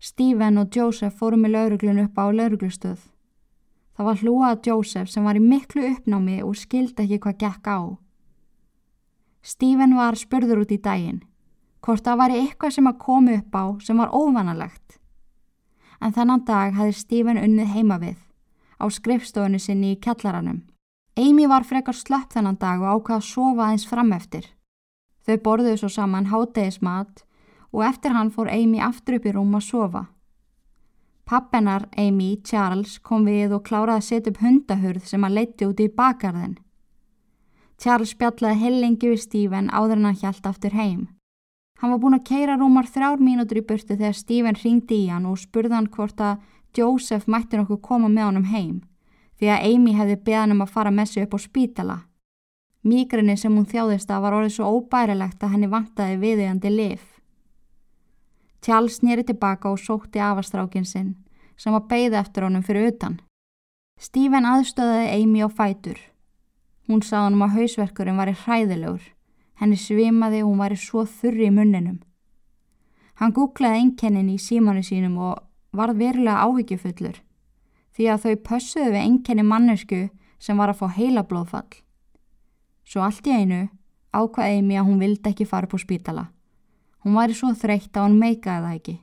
[0.00, 2.98] Stephen og Joseph fóru með lauruglun upp á lauruglustöð.
[3.96, 7.70] Það var hlúa að Joseph sem var í miklu uppnámi og skildi ekki hvað gekk
[7.72, 7.80] á.
[9.40, 11.22] Stephen var spurður út í daginn,
[11.80, 14.98] hvort það væri eitthvað sem að komi upp á sem var óvanalegt.
[16.02, 18.18] En þennan dag hafði Stephen unnið heima við,
[18.76, 20.60] á skrifstofunni sinni í kjallaranum.
[21.16, 24.50] Amy var frekar slöpp þennan dag og ákvað að sofa aðeins fram eftir.
[25.26, 27.24] Þau borðuðu svo saman hátegismat
[27.72, 30.04] og eftir hann fór Amy aftur upp í rúm að sofa.
[31.26, 35.82] Pappennar, Amy, Charles, kom við og kláraði að setja upp hundahurð sem að leiti út
[35.82, 36.54] í bakarðin.
[37.82, 41.08] Charles spjallaði heilengi við Stephen áður en hann hjælt aftur heim.
[41.82, 45.26] Hann var búin að keira rúmar þrjár mínútur í burtu þegar Stephen ringdi í hann
[45.28, 46.38] og spurði hann hvort að
[46.76, 48.78] Joseph mætti nokkuð koma með honum heim
[49.36, 51.96] því að Amy hefði beðan um að fara með sig upp á spítala.
[52.86, 57.04] Mígrinni sem hún þjáðist að var orðið svo óbærilegt að henni vantaði viðeigandi lif.
[58.62, 61.14] Charles nýri tilbaka og sótti afastrákin sinn
[61.58, 63.16] sem var beigði eftir honum fyrir utan.
[63.98, 65.98] Stephen aðstöðaði Amy á fætur.
[66.86, 69.02] Hún sá hann um að hausverkurinn var hræðilegur.
[69.56, 72.02] Henni svimaði og hún var svo þurri í munninum.
[73.16, 75.40] Hann googlaði einkennin í símanu sínum og
[75.72, 77.22] varð verulega áhyggjufullur
[77.96, 80.02] því að þau pössuðu við einkenni mannesku
[80.38, 81.85] sem var að fá heila blóðfall.
[82.86, 83.64] Svo allt í einu
[84.14, 86.28] ákvaði Amy að hún vildi ekki fara á spítala.
[87.02, 88.94] Hún væri svo þreytt að hún meikaði það ekki.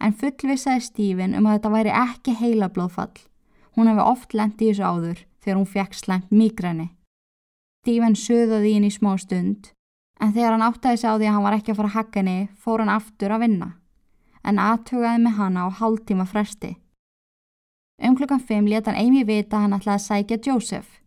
[0.00, 3.18] En fullvisaði Stephen um að þetta væri ekki heila blóðfall.
[3.76, 6.88] Hún hefði oft lent í þessu áður þegar hún fekk slæmt mígræni.
[7.82, 9.70] Stephen söðaði inn í smá stund
[10.20, 12.20] en þegar hann áttaði sig á því að hann var ekki að fara að hakka
[12.20, 13.70] henni fór hann aftur að vinna
[14.44, 16.74] en aðtugaði með hana á hálftíma fresti.
[18.00, 20.99] Um klukkan 5 leta hann Amy vita að hann ætlaði að sækja Joseph.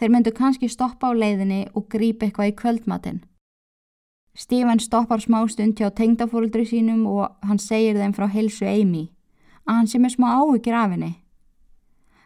[0.00, 3.18] Þeir myndu kannski stoppa á leiðinni og grípa eitthvað í kvöldmatinn.
[4.32, 9.10] Stephen stoppar smá stund hjá tengdafóruldri sínum og hann segir þeim frá heilsu Amy
[9.66, 11.10] að hann sé með smá áhugir af henni.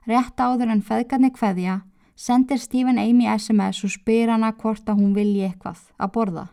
[0.07, 1.81] Rétt áður en feðgarni kveðja
[2.15, 6.47] sendir Stephen Amy SMS og spyr hana hvort að hún vilji eitthvað að borða.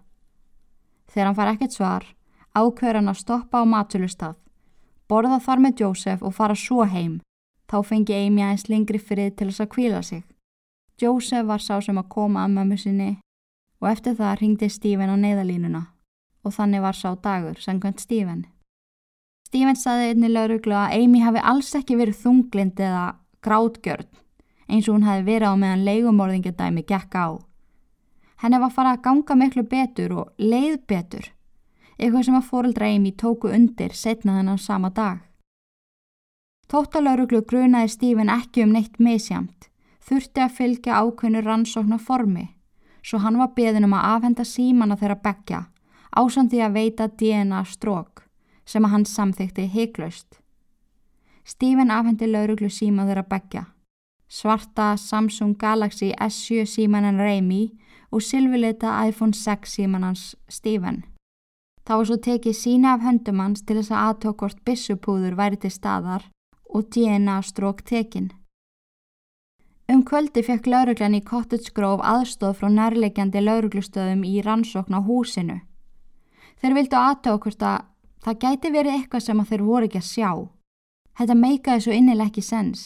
[1.12, 2.06] Þegar hann far ekkert svar,
[2.58, 4.38] ákveður hann að stoppa á matulustaf,
[5.06, 7.20] borða þar með Joseph og fara svo heim.
[7.70, 10.24] Þá fengi Amy aðeins lengri frið til þess að kvíla sig.
[11.02, 13.12] Joseph var sá sem að koma að mömmu sinni
[13.82, 15.84] og eftir það ringdi Stephen á neyðalínuna
[16.46, 18.46] og þannig var sá dagur sangkvæmt Stephen.
[19.48, 23.06] Stephen saði einni lauruglu að Amy hafi alls ekki verið þunglind eða
[23.44, 24.08] grátgjörn
[24.72, 27.28] eins og hún hafi verið á meðan leigumorðingadæmi gekk á.
[28.42, 31.26] Henni var farið að ganga miklu betur og leið betur,
[32.00, 35.20] eitthvað sem að fóreldra Amy tóku undir setna þennan sama dag.
[36.72, 39.68] Tóttalauruglu grunaði Stephen ekki um neitt misjamt,
[40.02, 42.48] þurfti að fylgja ákveðnu rannsóknar formi,
[43.02, 45.62] svo hann var beðin um að afhenda símana þeirra begja,
[46.12, 48.26] ásandi að veita DNA strók,
[48.66, 50.42] sem að hann samþykti heiklaust.
[51.46, 53.64] Stephen afhendi lauruglu síma þeirra begja,
[54.30, 57.72] svarta Samsung Galaxy S7 símanan Reymi
[58.12, 61.04] og silvilita iPhone 6 símanans Stephen.
[61.86, 65.72] Það var svo tekið sína af höndum hans til þess að aðtókvort bissupúður væri til
[65.74, 66.28] staðar
[66.70, 68.30] og DNA strók tekin.
[69.92, 75.58] Um kvöldi fekk lauruglan í Cottage Grove aðstóð frá nærlegjandi lauruglustöðum í rannsókn á húsinu.
[76.62, 77.82] Þeir vildu aðtókvort að
[78.24, 80.32] það gæti verið eitthvað sem þeir voru ekki að sjá.
[81.20, 82.86] Þetta meikaði svo innileg ekki sens.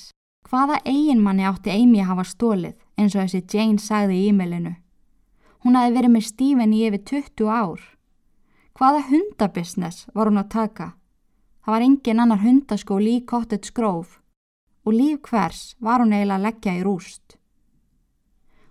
[0.49, 4.73] Hvaða eiginmanni átti Amy að hafa stólið eins og þessi Jane sagði í e-mailinu?
[5.61, 7.87] Hún hafi verið með Stephen í yfir 20 ár.
[8.73, 10.93] Hvaða hundabusiness var hún að taka?
[11.61, 14.24] Það var engin annar hundaskól í Cottage Grove
[14.85, 17.37] og líf hvers var hún eiginlega að leggja í rúst.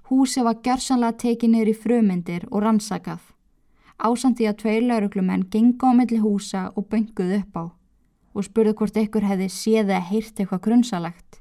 [0.09, 3.23] Húsi var gjörsanlega tekið niður í frumyndir og rannsakað.
[3.99, 7.65] Ásandi að tveir lauruglumenn genga á milli húsa og bönguð upp á
[8.35, 11.41] og spurðu hvort ykkur hefði séð eða heyrt eitthvað grunnsalegt.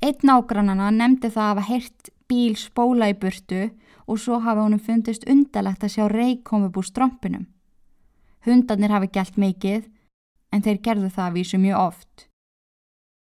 [0.00, 3.64] Einn nágrannana nefndi það að hafa heyrt bíl spóla í burtu
[4.06, 7.48] og svo hafa honum fundist undalegt að sjá reik komið búr strömpinum.
[8.46, 9.90] Hundarnir hafi gælt mikið
[10.54, 12.29] en þeir gerðu það að vísu mjög oft.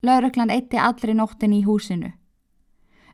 [0.02, 2.14] Laurökland eitti allri nóttin í húsinu.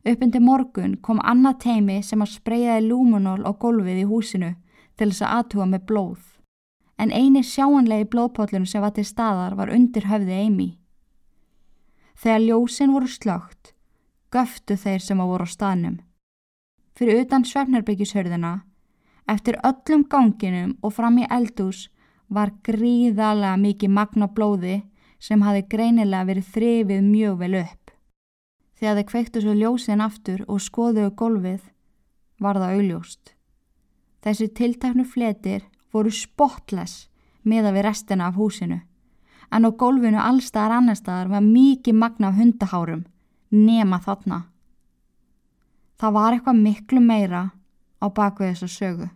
[0.06, 4.52] Uppindi morgun kom annað teimi sem að spreyjaði lúmunól á gólfið í húsinu
[4.94, 6.20] til þess að aðtuga með blóð.
[6.96, 10.68] En eini sjáanlegi blóðpótlun sem var til staðar var undir höfði Amy.
[12.16, 13.74] Þegar ljósin voru slögt,
[14.30, 15.98] göftu þeir sem að voru á staðnum.
[16.96, 18.54] Fyrir utan svefnarbyggjishörðina,
[19.28, 21.88] eftir öllum ganginum og fram í eldús
[22.30, 24.84] var gríðalega mikið magna blóði
[25.18, 27.92] sem hafi greinilega verið þrifið mjög vel upp.
[28.76, 31.62] Þegar þeir kveiktu svo ljósin aftur og skoðuðu golfið
[32.40, 33.32] var það auðljóst.
[34.22, 37.08] Þessi tiltaknu fletir voru spotless
[37.42, 38.82] meða við restina af húsinu
[39.50, 43.04] en á golfinu allstaðar annarstaðar var mikið magna af hundahárum
[43.50, 44.42] nema þarna.
[45.96, 47.42] Það var eitthvað miklu meira
[48.02, 49.08] á bakvið þessa sögu.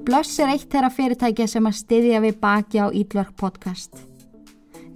[0.00, 3.98] Blöss er eitt þeirra fyrirtækja sem að styðja við baki á Ídlark podcast.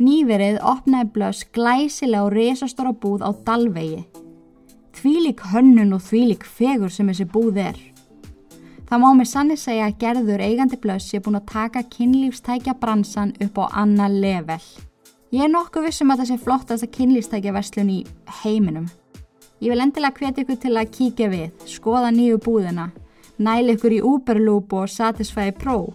[0.00, 4.00] Nýverið opnaði Blöss glæsilega og resastóra búð á Dalvegi.
[4.96, 7.76] Þvílik hönnun og þvílik fegur sem þessi búð er.
[8.88, 13.36] Það má með sanni segja að gerður eigandi Blöss sé búin að taka kynlífstækja bransan
[13.44, 14.61] upp á annað level.
[15.36, 18.02] Ég er nokkuð vissum að það sé flottast að kynlífstækja verslun í
[18.40, 18.88] heiminum.
[19.61, 22.92] Ég vil endilega hvetja ykkur til að kíkja við, skoða nýju búðina
[23.39, 25.95] næli ykkur í Uberloop og Satisfy Pro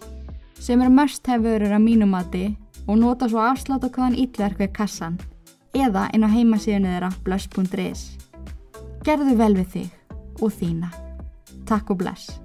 [0.60, 2.46] sem eru must have verið að mínumati
[2.86, 5.20] og nota svo afslátt á hvaðan ítverk við kassan
[5.78, 8.04] eða inn á heimasíðinu þeirra bless.is
[9.08, 10.90] Gerðu vel við þig og þína.
[11.70, 12.40] Takk og bless.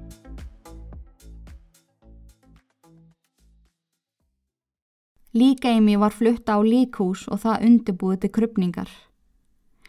[5.34, 8.90] Líka-Amy var flutta á líkhús og það undirbúið til krupningar.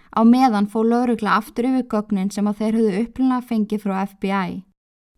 [0.09, 4.63] Á meðan fó laurugla aftur yfir gögnin sem að þeir höfðu upplunlega fengið frá FBI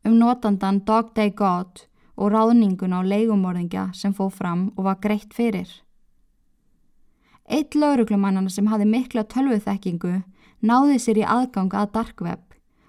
[0.06, 1.88] um notandan Dog Day God
[2.18, 5.70] og ráðningun á leigumorðingja sem fóð fram og var greitt fyrir.
[7.48, 10.22] Eitt lauruglumannana sem hafi mikla tölvuþekkingu
[10.62, 12.44] náði sér í aðgang að dark web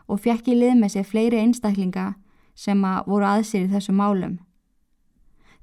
[0.08, 2.12] og fekk í lið með sér fleiri einstaklinga
[2.58, 4.38] sem að voru aðsýrið þessu málum.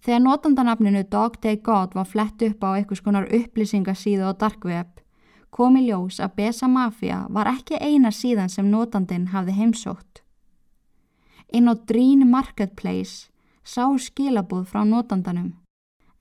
[0.06, 5.02] Þegar notandanafninu Dog Day God var flett upp á einhvers konar upplýsingasíðu á dark web
[5.56, 10.25] kom í ljós að Besa Mafia var ekki eina síðan sem notandin hafði heimsótt.
[11.54, 13.30] Inn á Dream Marketplace
[13.64, 15.54] sá skilabúð frá notandanum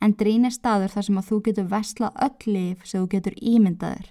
[0.05, 3.37] en Dream er staður þar sem að þú getur vestlað öll lif sem þú getur
[3.41, 4.07] ímyndaður.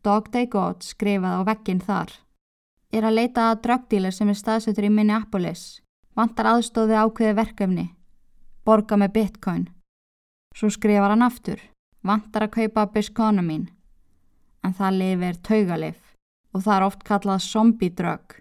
[0.00, 2.14] Dog Day God skrifaði á vekkinn þar.
[2.90, 5.82] Er að leita að drögdílar sem er staðsötur í Minneapolis.
[6.16, 7.86] Vantar aðstóði ákveði verkefni.
[8.64, 9.66] Borga með bitcoin.
[10.56, 11.60] Svo skrifar hann aftur.
[12.02, 13.68] Vantar að kaupa biskonomín.
[14.64, 16.00] En það lif er taugalif
[16.50, 18.40] og það er oft kallað zombie drug.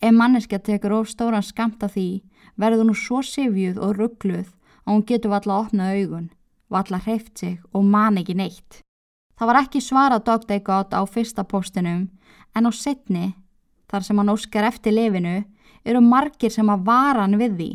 [0.00, 2.22] Ef manneskja tekur of stóran skamt af því,
[2.56, 4.50] verður nú svo sifjuð og ruggluð
[4.84, 6.28] að hún getur valla að opna augun,
[6.68, 8.82] valla hreift sig og man ekki neitt.
[9.36, 12.08] Það var ekki svara Dog Day God á fyrsta postinum,
[12.56, 13.34] en á setni,
[13.88, 15.42] þar sem hann óskar eftir lifinu,
[15.84, 17.70] eru margir sem að vara hann við því.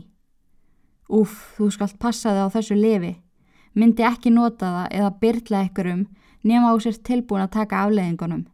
[1.12, 3.14] Úf, þú skalt passa þig á þessu lifi.
[3.74, 6.06] Myndi ekki nota það eða byrla ykkurum
[6.44, 8.46] nema á sér tilbúin að taka afleðingunum.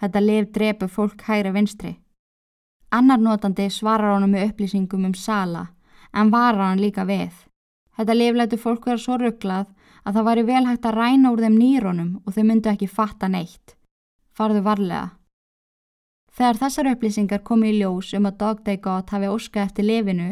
[0.00, 1.96] Þetta lif drepur fólk hægra vinstri.
[2.96, 5.66] Annar notandi svarar honum með upplýsingum um sala,
[6.16, 7.34] en varar hann líka við.
[7.96, 9.66] Þetta lif lætu fólk vera svo rugglað
[10.04, 13.28] að það væri vel hægt að ræna úr þeim nýrónum og þau myndu ekki fatta
[13.28, 13.74] neitt.
[14.36, 15.10] Farðu varlega.
[16.36, 20.30] Þegar þessar upplýsingar komi í ljós um að Dog Day God hafi óskað eftir lifinu,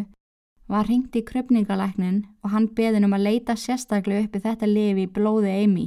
[0.68, 5.10] var hringt í kröpningalæknin og hann beðin um að leita sérstaklega uppi þetta lifi í
[5.10, 5.86] blóði Amy.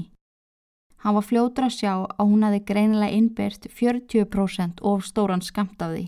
[1.05, 5.93] Hann var fljótur að sjá að hún hafi greinilega innbyrt 40% of stóran skamt af
[5.93, 6.05] því.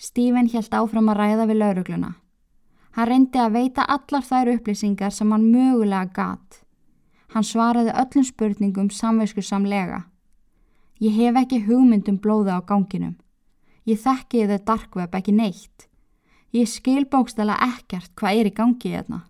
[0.00, 2.14] Stephen helt áfram að ræða við laurugluna.
[2.96, 6.62] Hann reyndi að veita allar þær upplýsingar sem hann mögulega gatt.
[7.34, 10.06] Hann svaraði öllum spurningum samversku samlega.
[11.04, 13.18] Ég hef ekki hugmyndum blóða á ganginum.
[13.84, 15.86] Ég þekki þau darkveb ekki neitt.
[16.56, 19.20] Ég skil bókstala ekkert hvað er í gangi þarna.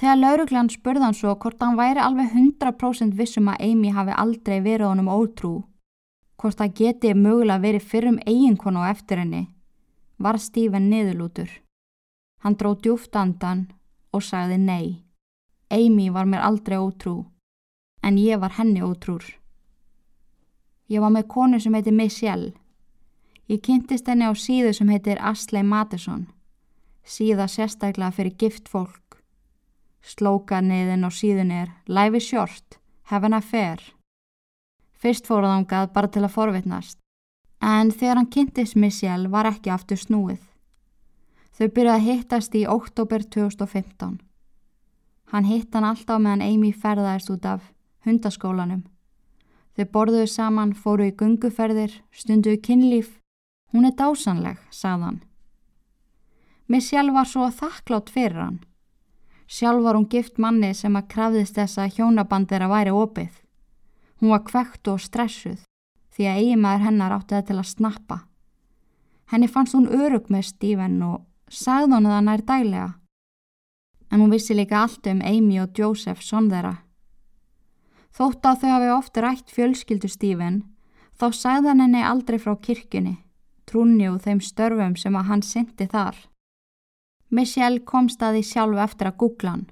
[0.00, 4.62] Þegar lauruglan spurði hann svo hvort hann væri alveg 100% vissum að Amy hafi aldrei
[4.64, 5.52] verið honum ótrú,
[6.40, 9.42] hvort það geti mögulega verið fyrrum eiginkonu á eftir henni,
[10.16, 11.50] var Stephen niðurlútur.
[12.40, 13.66] Hann dró djúft andan
[14.12, 14.86] og sagði nei.
[15.70, 17.26] Amy var mér aldrei ótrú,
[18.02, 19.22] en ég var henni ótrúr.
[20.90, 22.54] Ég var með konu sem heiti Michelle.
[23.46, 26.26] Ég kynntist henni á síðu sem heitir Ashley Madison,
[27.04, 29.20] síða sérstaklega fyrir gift fólk.
[30.02, 32.80] Slókaniðin á síðun er Life is short,
[33.12, 33.99] have an affair.
[35.00, 36.98] Fyrst fóruðangað bara til að forvitnast,
[37.64, 40.42] en þegar hann kynntist Michelle var ekki aftur snúið.
[41.56, 44.18] Þau byrjaði að hittast í oktober 2015.
[45.32, 47.66] Hann hitt hann alltaf meðan Amy ferðaðist út af
[48.04, 48.84] hundaskólanum.
[49.76, 53.12] Þau borðuðu saman, fóru í gunguferðir, stunduðu kynlíf.
[53.72, 55.20] Hún er dásanleg, sagðan.
[56.66, 58.58] Michelle var svo þakklátt fyrir hann.
[59.50, 63.30] Sjálf var hún gift manni sem að krafðist þess að hjónabandir að væri opið.
[64.20, 65.62] Hún var kvekt og stressuð
[66.12, 68.18] því að eiginmaður hennar átti það til að snappa.
[69.32, 72.88] Henni fannst hún örug með Stephen og sagði hann það nær dælega.
[74.10, 76.74] En hún vissi líka allt um Amy og Joseph son þeirra.
[78.10, 80.62] Þótt að þau hafi oft rætt fjölskyldu Stephen,
[81.14, 83.20] þá sagði hann henni aldrei frá kirkjunni,
[83.70, 86.16] trúni og þeim störfum sem að hann syndi þar.
[87.30, 89.68] Michelle kom staði sjálf eftir að googla hann.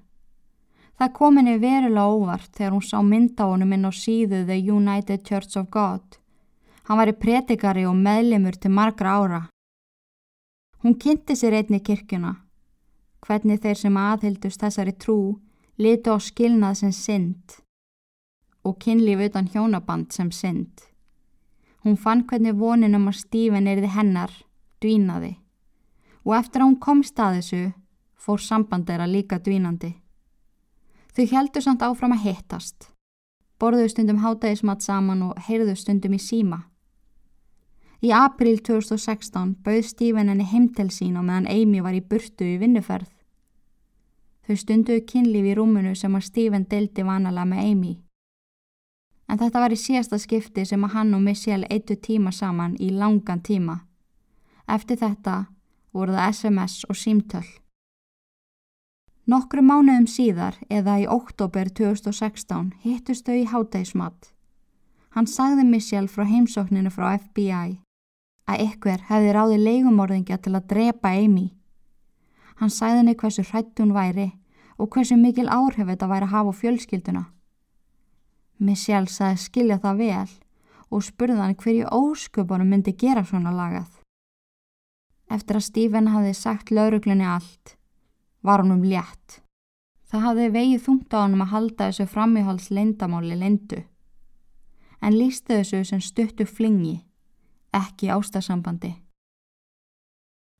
[0.98, 5.22] Það kom henni verulega óvart þegar hún sá mynda honum inn á síðu The United
[5.22, 6.18] Church of God.
[6.90, 9.40] Hann var í predikari og meðlemur til margra ára.
[10.82, 12.34] Hún kynnti sér einni kirkjuna.
[13.22, 15.38] Hvernig þeir sem aðhildust þessari trú
[15.78, 17.58] litu á skilnað sem synd
[18.66, 20.82] og kynlíf utan hjónaband sem synd.
[21.86, 24.32] Hún fann hvernig vonin um að Stífin erði hennar,
[24.82, 25.36] dvínaði
[26.26, 27.62] og eftir að hún komst að þessu
[28.18, 29.94] fór samband þeirra líka dvínandi.
[31.18, 32.92] Þau heldur samt áfram að hittast,
[33.58, 36.60] borðuðu stundum hátægismat saman og heyrðu stundum í síma.
[38.06, 42.46] Í april 2016 bauð Stífin henni heim til sín og meðan Amy var í burtu
[42.46, 43.10] í vinnuferð.
[44.46, 47.94] Þau stunduðu kynlíf í rúmunu sem að Stífin deldi vanalega með Amy.
[49.26, 52.94] En þetta var í síðasta skipti sem að hann og Michelle eittu tíma saman í
[52.94, 53.80] langan tíma.
[54.70, 55.48] Eftir þetta
[55.90, 57.50] voru það SMS og símtöll.
[59.28, 64.30] Nokkru mánuðum síðar, eða í oktober 2016, hittust þau í hátægismat.
[65.12, 67.76] Hann sagði Michelle frá heimsókninu frá FBI
[68.48, 71.50] að ykkur hefði ráði leigumorðingja til að drepa Amy.
[72.56, 74.30] Hann sagði henni hversu hrætt hún væri
[74.80, 77.24] og hversu mikil áhrif þetta væri að hafa fjölskylduna.
[78.58, 80.28] Michelle sagði skilja það vel
[80.88, 83.90] og spurði hann hverju ósköpunum myndi gera svona lagað.
[85.28, 87.77] Eftir að Stephen hafði sagt lauruglunni allt,
[88.42, 89.40] var hann um létt.
[90.08, 93.82] Það hafði vegið þungt á hann að halda þessu framíhals leindamáli leindu.
[95.04, 96.96] En lístu þessu sem stuttu flingi,
[97.76, 98.94] ekki ástasambandi.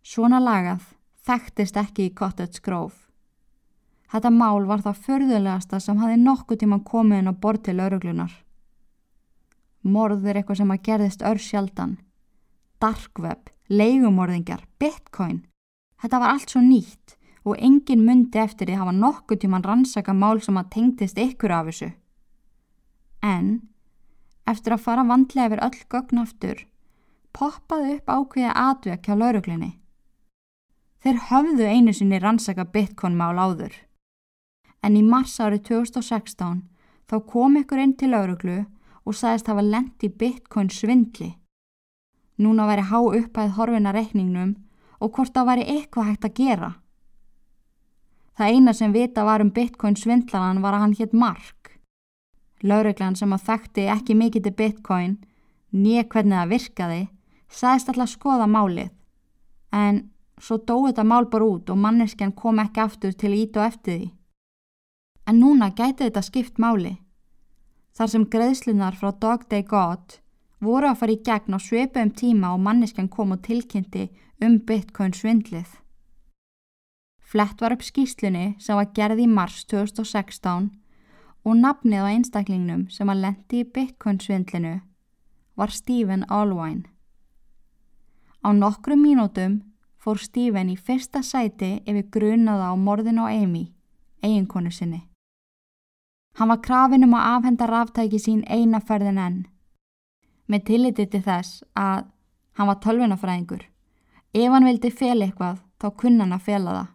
[0.04, 0.84] Svona lagað
[1.26, 2.94] þekktist ekki í Cottage Grove.
[4.08, 8.32] Þetta mál var það förðulegasta sem hafi nokkuð tíma komið inn á bort til lauruglunar.
[9.84, 11.98] Morð er eitthvað sem að gerðist ör sjaldan.
[12.80, 15.42] Darkweb, leigumorðingar, bitcoin.
[16.00, 17.17] Þetta var allt svo nýtt
[17.48, 21.70] og engin myndi eftir því hafa nokkuð tíman rannsaka mál sem að tengdist ykkur af
[21.70, 21.90] þessu.
[23.24, 23.48] En,
[24.46, 26.62] eftir að fara vandlega yfir öll gögn aftur,
[27.32, 29.72] poppaði upp ákveða atvek hjá lauruglinni.
[31.02, 33.74] Þeir höfðu einu sinni rannsaka bitcoin-mál áður.
[34.82, 36.62] En í mars árið 2016
[37.10, 38.64] þá kom ykkur inn til lauruglu
[39.06, 41.32] og sagðist hafa lent í bitcoin svindli.
[42.38, 44.56] Núna væri há upphæð horfina reikningnum
[45.00, 46.70] og hvort það væri eitthvað hægt að gera.
[48.38, 51.72] Það eina sem vita var um bitcoin svindlanan var að hann hétt Mark.
[52.62, 55.16] Lauruglan sem að þekkti ekki mikið til bitcoin,
[55.74, 57.00] nýja hvernig það virkaði,
[57.50, 58.92] sagðist alltaf skoða málið.
[59.74, 59.98] En
[60.38, 63.98] svo dói þetta mál bara út og manneskjan kom ekki aftur til ít og eftir
[63.98, 64.06] því.
[65.26, 66.94] En núna gæti þetta skipt máli.
[67.98, 70.20] Þar sem greiðslunar frá Dog Day God
[70.62, 74.06] voru að fara í gegn á sveipu um tíma og manneskjan kom og tilkynnti
[74.46, 75.66] um bitcoin svindlið.
[77.28, 80.70] Flett var upp skýslunni sem var gerð í mars 2016
[81.44, 84.78] og nafnið á einstaklingnum sem að lendi í bitcoin svindlinu
[85.60, 86.88] var Stephen Allwine.
[88.40, 89.60] Á nokkru mínútum
[90.00, 93.74] fór Stephen í fyrsta sæti yfir grunaða á morðin á Amy,
[94.24, 95.04] eiginkonu sinni.
[96.38, 99.40] Hann var krafin um að afhenda ráftæki sín eina ferðin enn.
[100.48, 102.06] Með tilliti til þess að
[102.56, 103.64] hann var tölvinafræðingur.
[104.32, 106.94] Ef hann vildi fel eitthvað, þá kunna hann að fela það.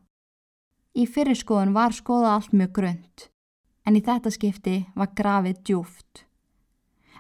[0.94, 3.30] Í fyrirskoðun var skoða allt mjög grönt,
[3.82, 6.26] en í þetta skipti var grafið djúft.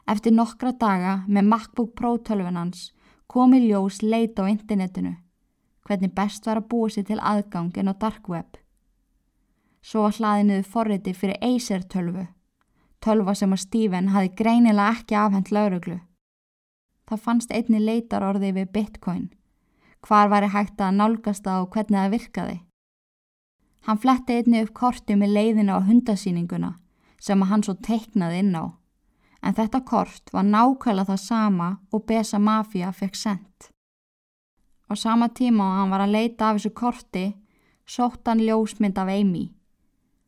[0.05, 2.91] Eftir nokkra daga með MacBook Pro tölvinans
[3.25, 5.15] kom í ljós leita á internetinu,
[5.87, 8.59] hvernig best var að búa sér til aðgang en á dark web.
[9.81, 12.27] Svo var hlaðinuðu forriti fyrir Acer tölvu,
[13.01, 15.97] tölva sem að Stephen hafi greinilega ekki afhengt lauruglu.
[17.09, 19.25] Það fannst einni leitar orði við bitcoin,
[20.05, 22.55] hvar væri hægt að nálgast það og hvernig það virkaði.
[23.83, 26.71] Hann fletti einni upp korti með leiðina á hundasýninguna
[27.23, 28.65] sem að hann svo teiknaði inn á,
[29.43, 33.69] en þetta kort var nákvæmlega það sama og Besa Mafia fekk sendt.
[34.87, 37.25] Á sama tíma og hann var að leita af þessu korti,
[37.87, 39.51] sótt hann ljósmynd af Amy.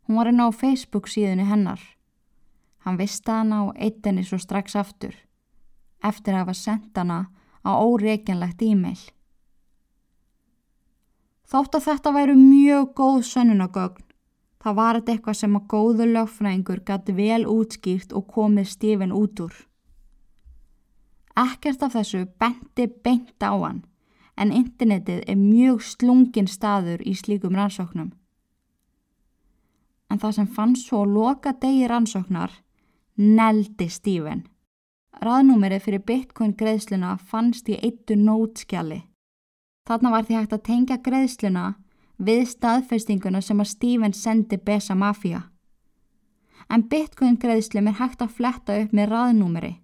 [0.08, 1.80] Hún var inn á Facebook síðunni hennar.
[2.84, 5.16] Hann vista hana og eitt henni svo strax aftur,
[6.04, 7.26] eftir að hafa sendt hana
[7.64, 9.00] á óreikjanlegt e-mail.
[11.46, 14.06] Þótt að þetta væru mjög góð sönnunagögn,
[14.64, 19.44] það var þetta eitthvað sem að góðu lögfræðingur gæti vel útskýrt og komið stífin út
[19.46, 19.54] úr.
[21.38, 23.84] Ekkert af þessu benti beint á hann,
[24.40, 28.14] en internetið er mjög slungin staður í slíkum rannsóknum.
[30.10, 32.52] En það sem fann svo loka degi rannsóknar,
[33.18, 34.46] neldi Stífen.
[35.22, 39.06] Raðnúmerið fyrir bitcoin greiðsluna fannst í eittu nótskjali.
[39.86, 41.66] Þarna var því hægt að tengja greiðsluna
[42.18, 45.44] við staðfestinguna sem að Stephen sendi Besa Mafia.
[46.70, 49.76] En bitcoin greiðslum er hægt að fletta upp með raðnúmeri,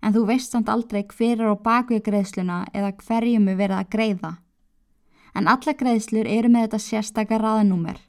[0.00, 3.90] en þú veist samt aldrei hver er á bakvið greiðsluna eða hverjum er verið að
[3.92, 4.32] greiða.
[5.36, 8.00] En alla greiðslur eru með þetta sérstakar raðnúmer,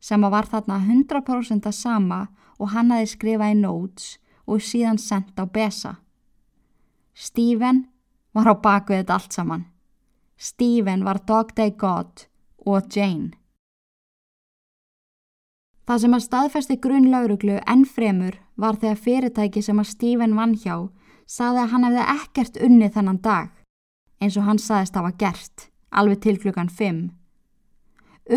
[0.00, 2.20] sem að var þarna 100% að sama
[2.60, 5.96] og hann aði skrifa í notes og síðan sendt á Besa.
[7.16, 7.86] Stephen
[8.36, 9.69] var á bakvið þetta allt saman.
[10.42, 12.24] Stephen var Dog Day God
[12.64, 13.34] og Jane.
[15.84, 20.88] Það sem að staðfesti grunnlauruglu enn fremur var þegar fyrirtæki sem að Stephen vann hjá
[21.28, 23.50] saði að hann hefði ekkert unnið þennan dag,
[24.22, 27.04] eins og hann saðist að hafa gert, alveg til klukkan 5.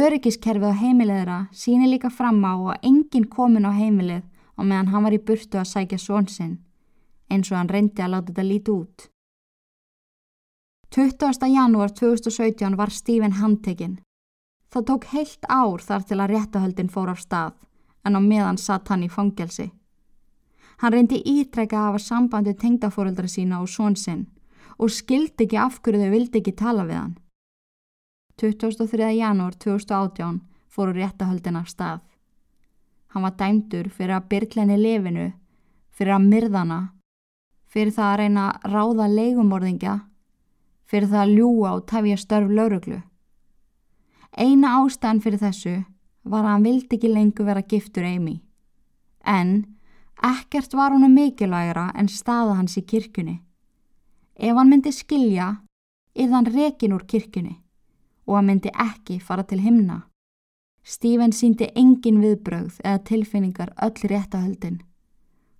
[0.03, 4.27] Öryggiskerfið á heimileðra síni líka fram á að enginn komin á heimilið
[4.59, 6.59] og meðan hann var í burtu að sækja svonsinn,
[7.31, 9.12] eins og hann reyndi að láta þetta líti út.
[10.95, 11.47] 20.
[11.47, 13.95] janúar 2017 var Stephen handtekinn.
[14.69, 17.55] Það tók heilt ár þar til að réttahöldin fór af stað,
[18.05, 19.71] en á meðan satt hann í fangelsi.
[20.77, 24.27] Hann reyndi ítrekka að hafa sambandi tengdafóruldra sína og svonsinn
[24.77, 27.17] og skildi ekki af hverju þau vildi ekki tala við hann.
[28.37, 29.09] 23.
[29.17, 32.05] janúar 2018 fóru réttahöldin af stað.
[33.17, 35.31] Hann var dæmdur fyrir að byrklenni lefinu,
[35.89, 36.81] fyrir að myrðana,
[37.65, 39.99] fyrir það að reyna að ráða leigumorðingja
[40.93, 42.99] fyrir það að ljúa og tefja störf lauruglu.
[44.37, 45.73] Eina ástæðan fyrir þessu
[46.29, 48.35] var að hann vildi ekki lengur vera giftur Amy.
[49.25, 49.65] En
[50.21, 53.39] ekkert var honum mikilvægra en staða hans í kirkjunni.
[54.37, 55.49] Ef hann myndi skilja,
[56.13, 57.57] er hann rekin úr kirkjunni
[58.29, 60.03] og hann myndi ekki fara til himna.
[60.85, 64.81] Stephen síndi engin viðbrögð eða tilfinningar öll réttahöldin.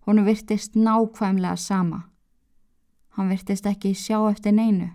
[0.05, 2.03] Honu virtist nákvæmlega sama.
[3.17, 4.91] Hann virtist ekki sjá eftir neinu.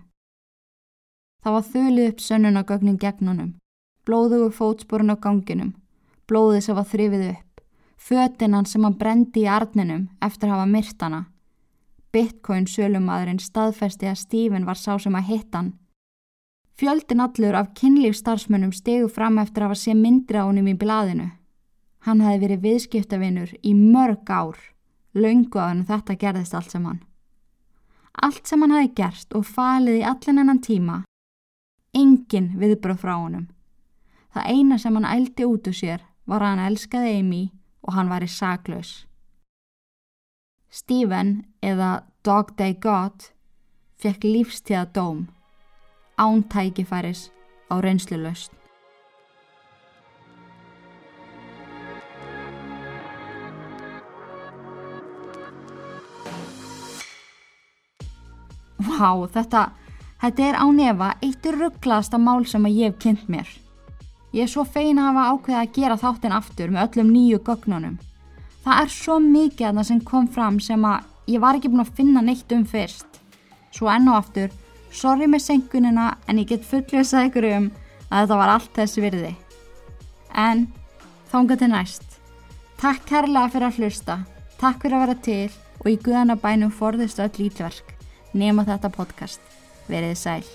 [1.43, 3.51] Það var þölið upp sönnunagögnin gegn honum,
[4.05, 5.73] blóðugu fótsporun á ganginum,
[6.27, 7.61] blóðið sem var þrifið upp,
[7.97, 11.21] fötinan sem hann brendi í arninum eftir að hafa myrtana,
[12.11, 15.73] Bitcoin sölumadurinn staðfesti að Stephen var sá sem að hitta hann.
[16.79, 21.27] Fjöldin allur af kynlífstarfsmönnum stegu fram eftir að hafa sé myndri á honum í blaðinu.
[22.07, 24.57] Hann hefði verið viðskiptavinur í mörg ár,
[25.13, 27.03] laungu á hann þetta gerðist allt saman.
[28.15, 31.03] Allt sem hann hafi gerst og falið í allan ennan tíma,
[31.99, 33.47] engin viðbröð frá honum.
[34.33, 37.43] Það eina sem hann ældi út úr sér var að hann elskaði Amy
[37.81, 38.91] og hann var í saklaus.
[40.69, 43.31] Stephen eða Dog Day God
[43.99, 45.27] fekk lífstíða dóm
[46.19, 47.29] án tækifæris
[47.71, 48.51] á reynslu löst.
[58.79, 59.71] Vá, þetta,
[60.21, 63.49] þetta er á nefa eitt rugglaðasta mál sem að ég hef kynnt mér.
[64.33, 67.99] Ég er svo feina að hafa ákveða að gera þáttinn aftur með öllum nýju gögnunum.
[68.63, 71.85] Það er svo mikið að það sem kom fram sem að ég var ekki búin
[71.85, 73.21] að finna neitt um fyrst.
[73.73, 74.51] Svo enn og aftur,
[74.91, 77.69] sorry með senkunina en ég get fullið að segja ykkur um
[78.09, 79.31] að þetta var allt þessi virði.
[80.35, 80.67] En
[81.31, 82.05] þánga til næst.
[82.79, 84.19] Takk kærlega fyrir að hlusta.
[84.59, 85.49] Takk fyrir að vera til
[85.79, 87.95] og í guðanabænum forðist öll lítverk
[88.33, 89.41] nema þetta podcast.
[89.89, 90.45] Verið sæl.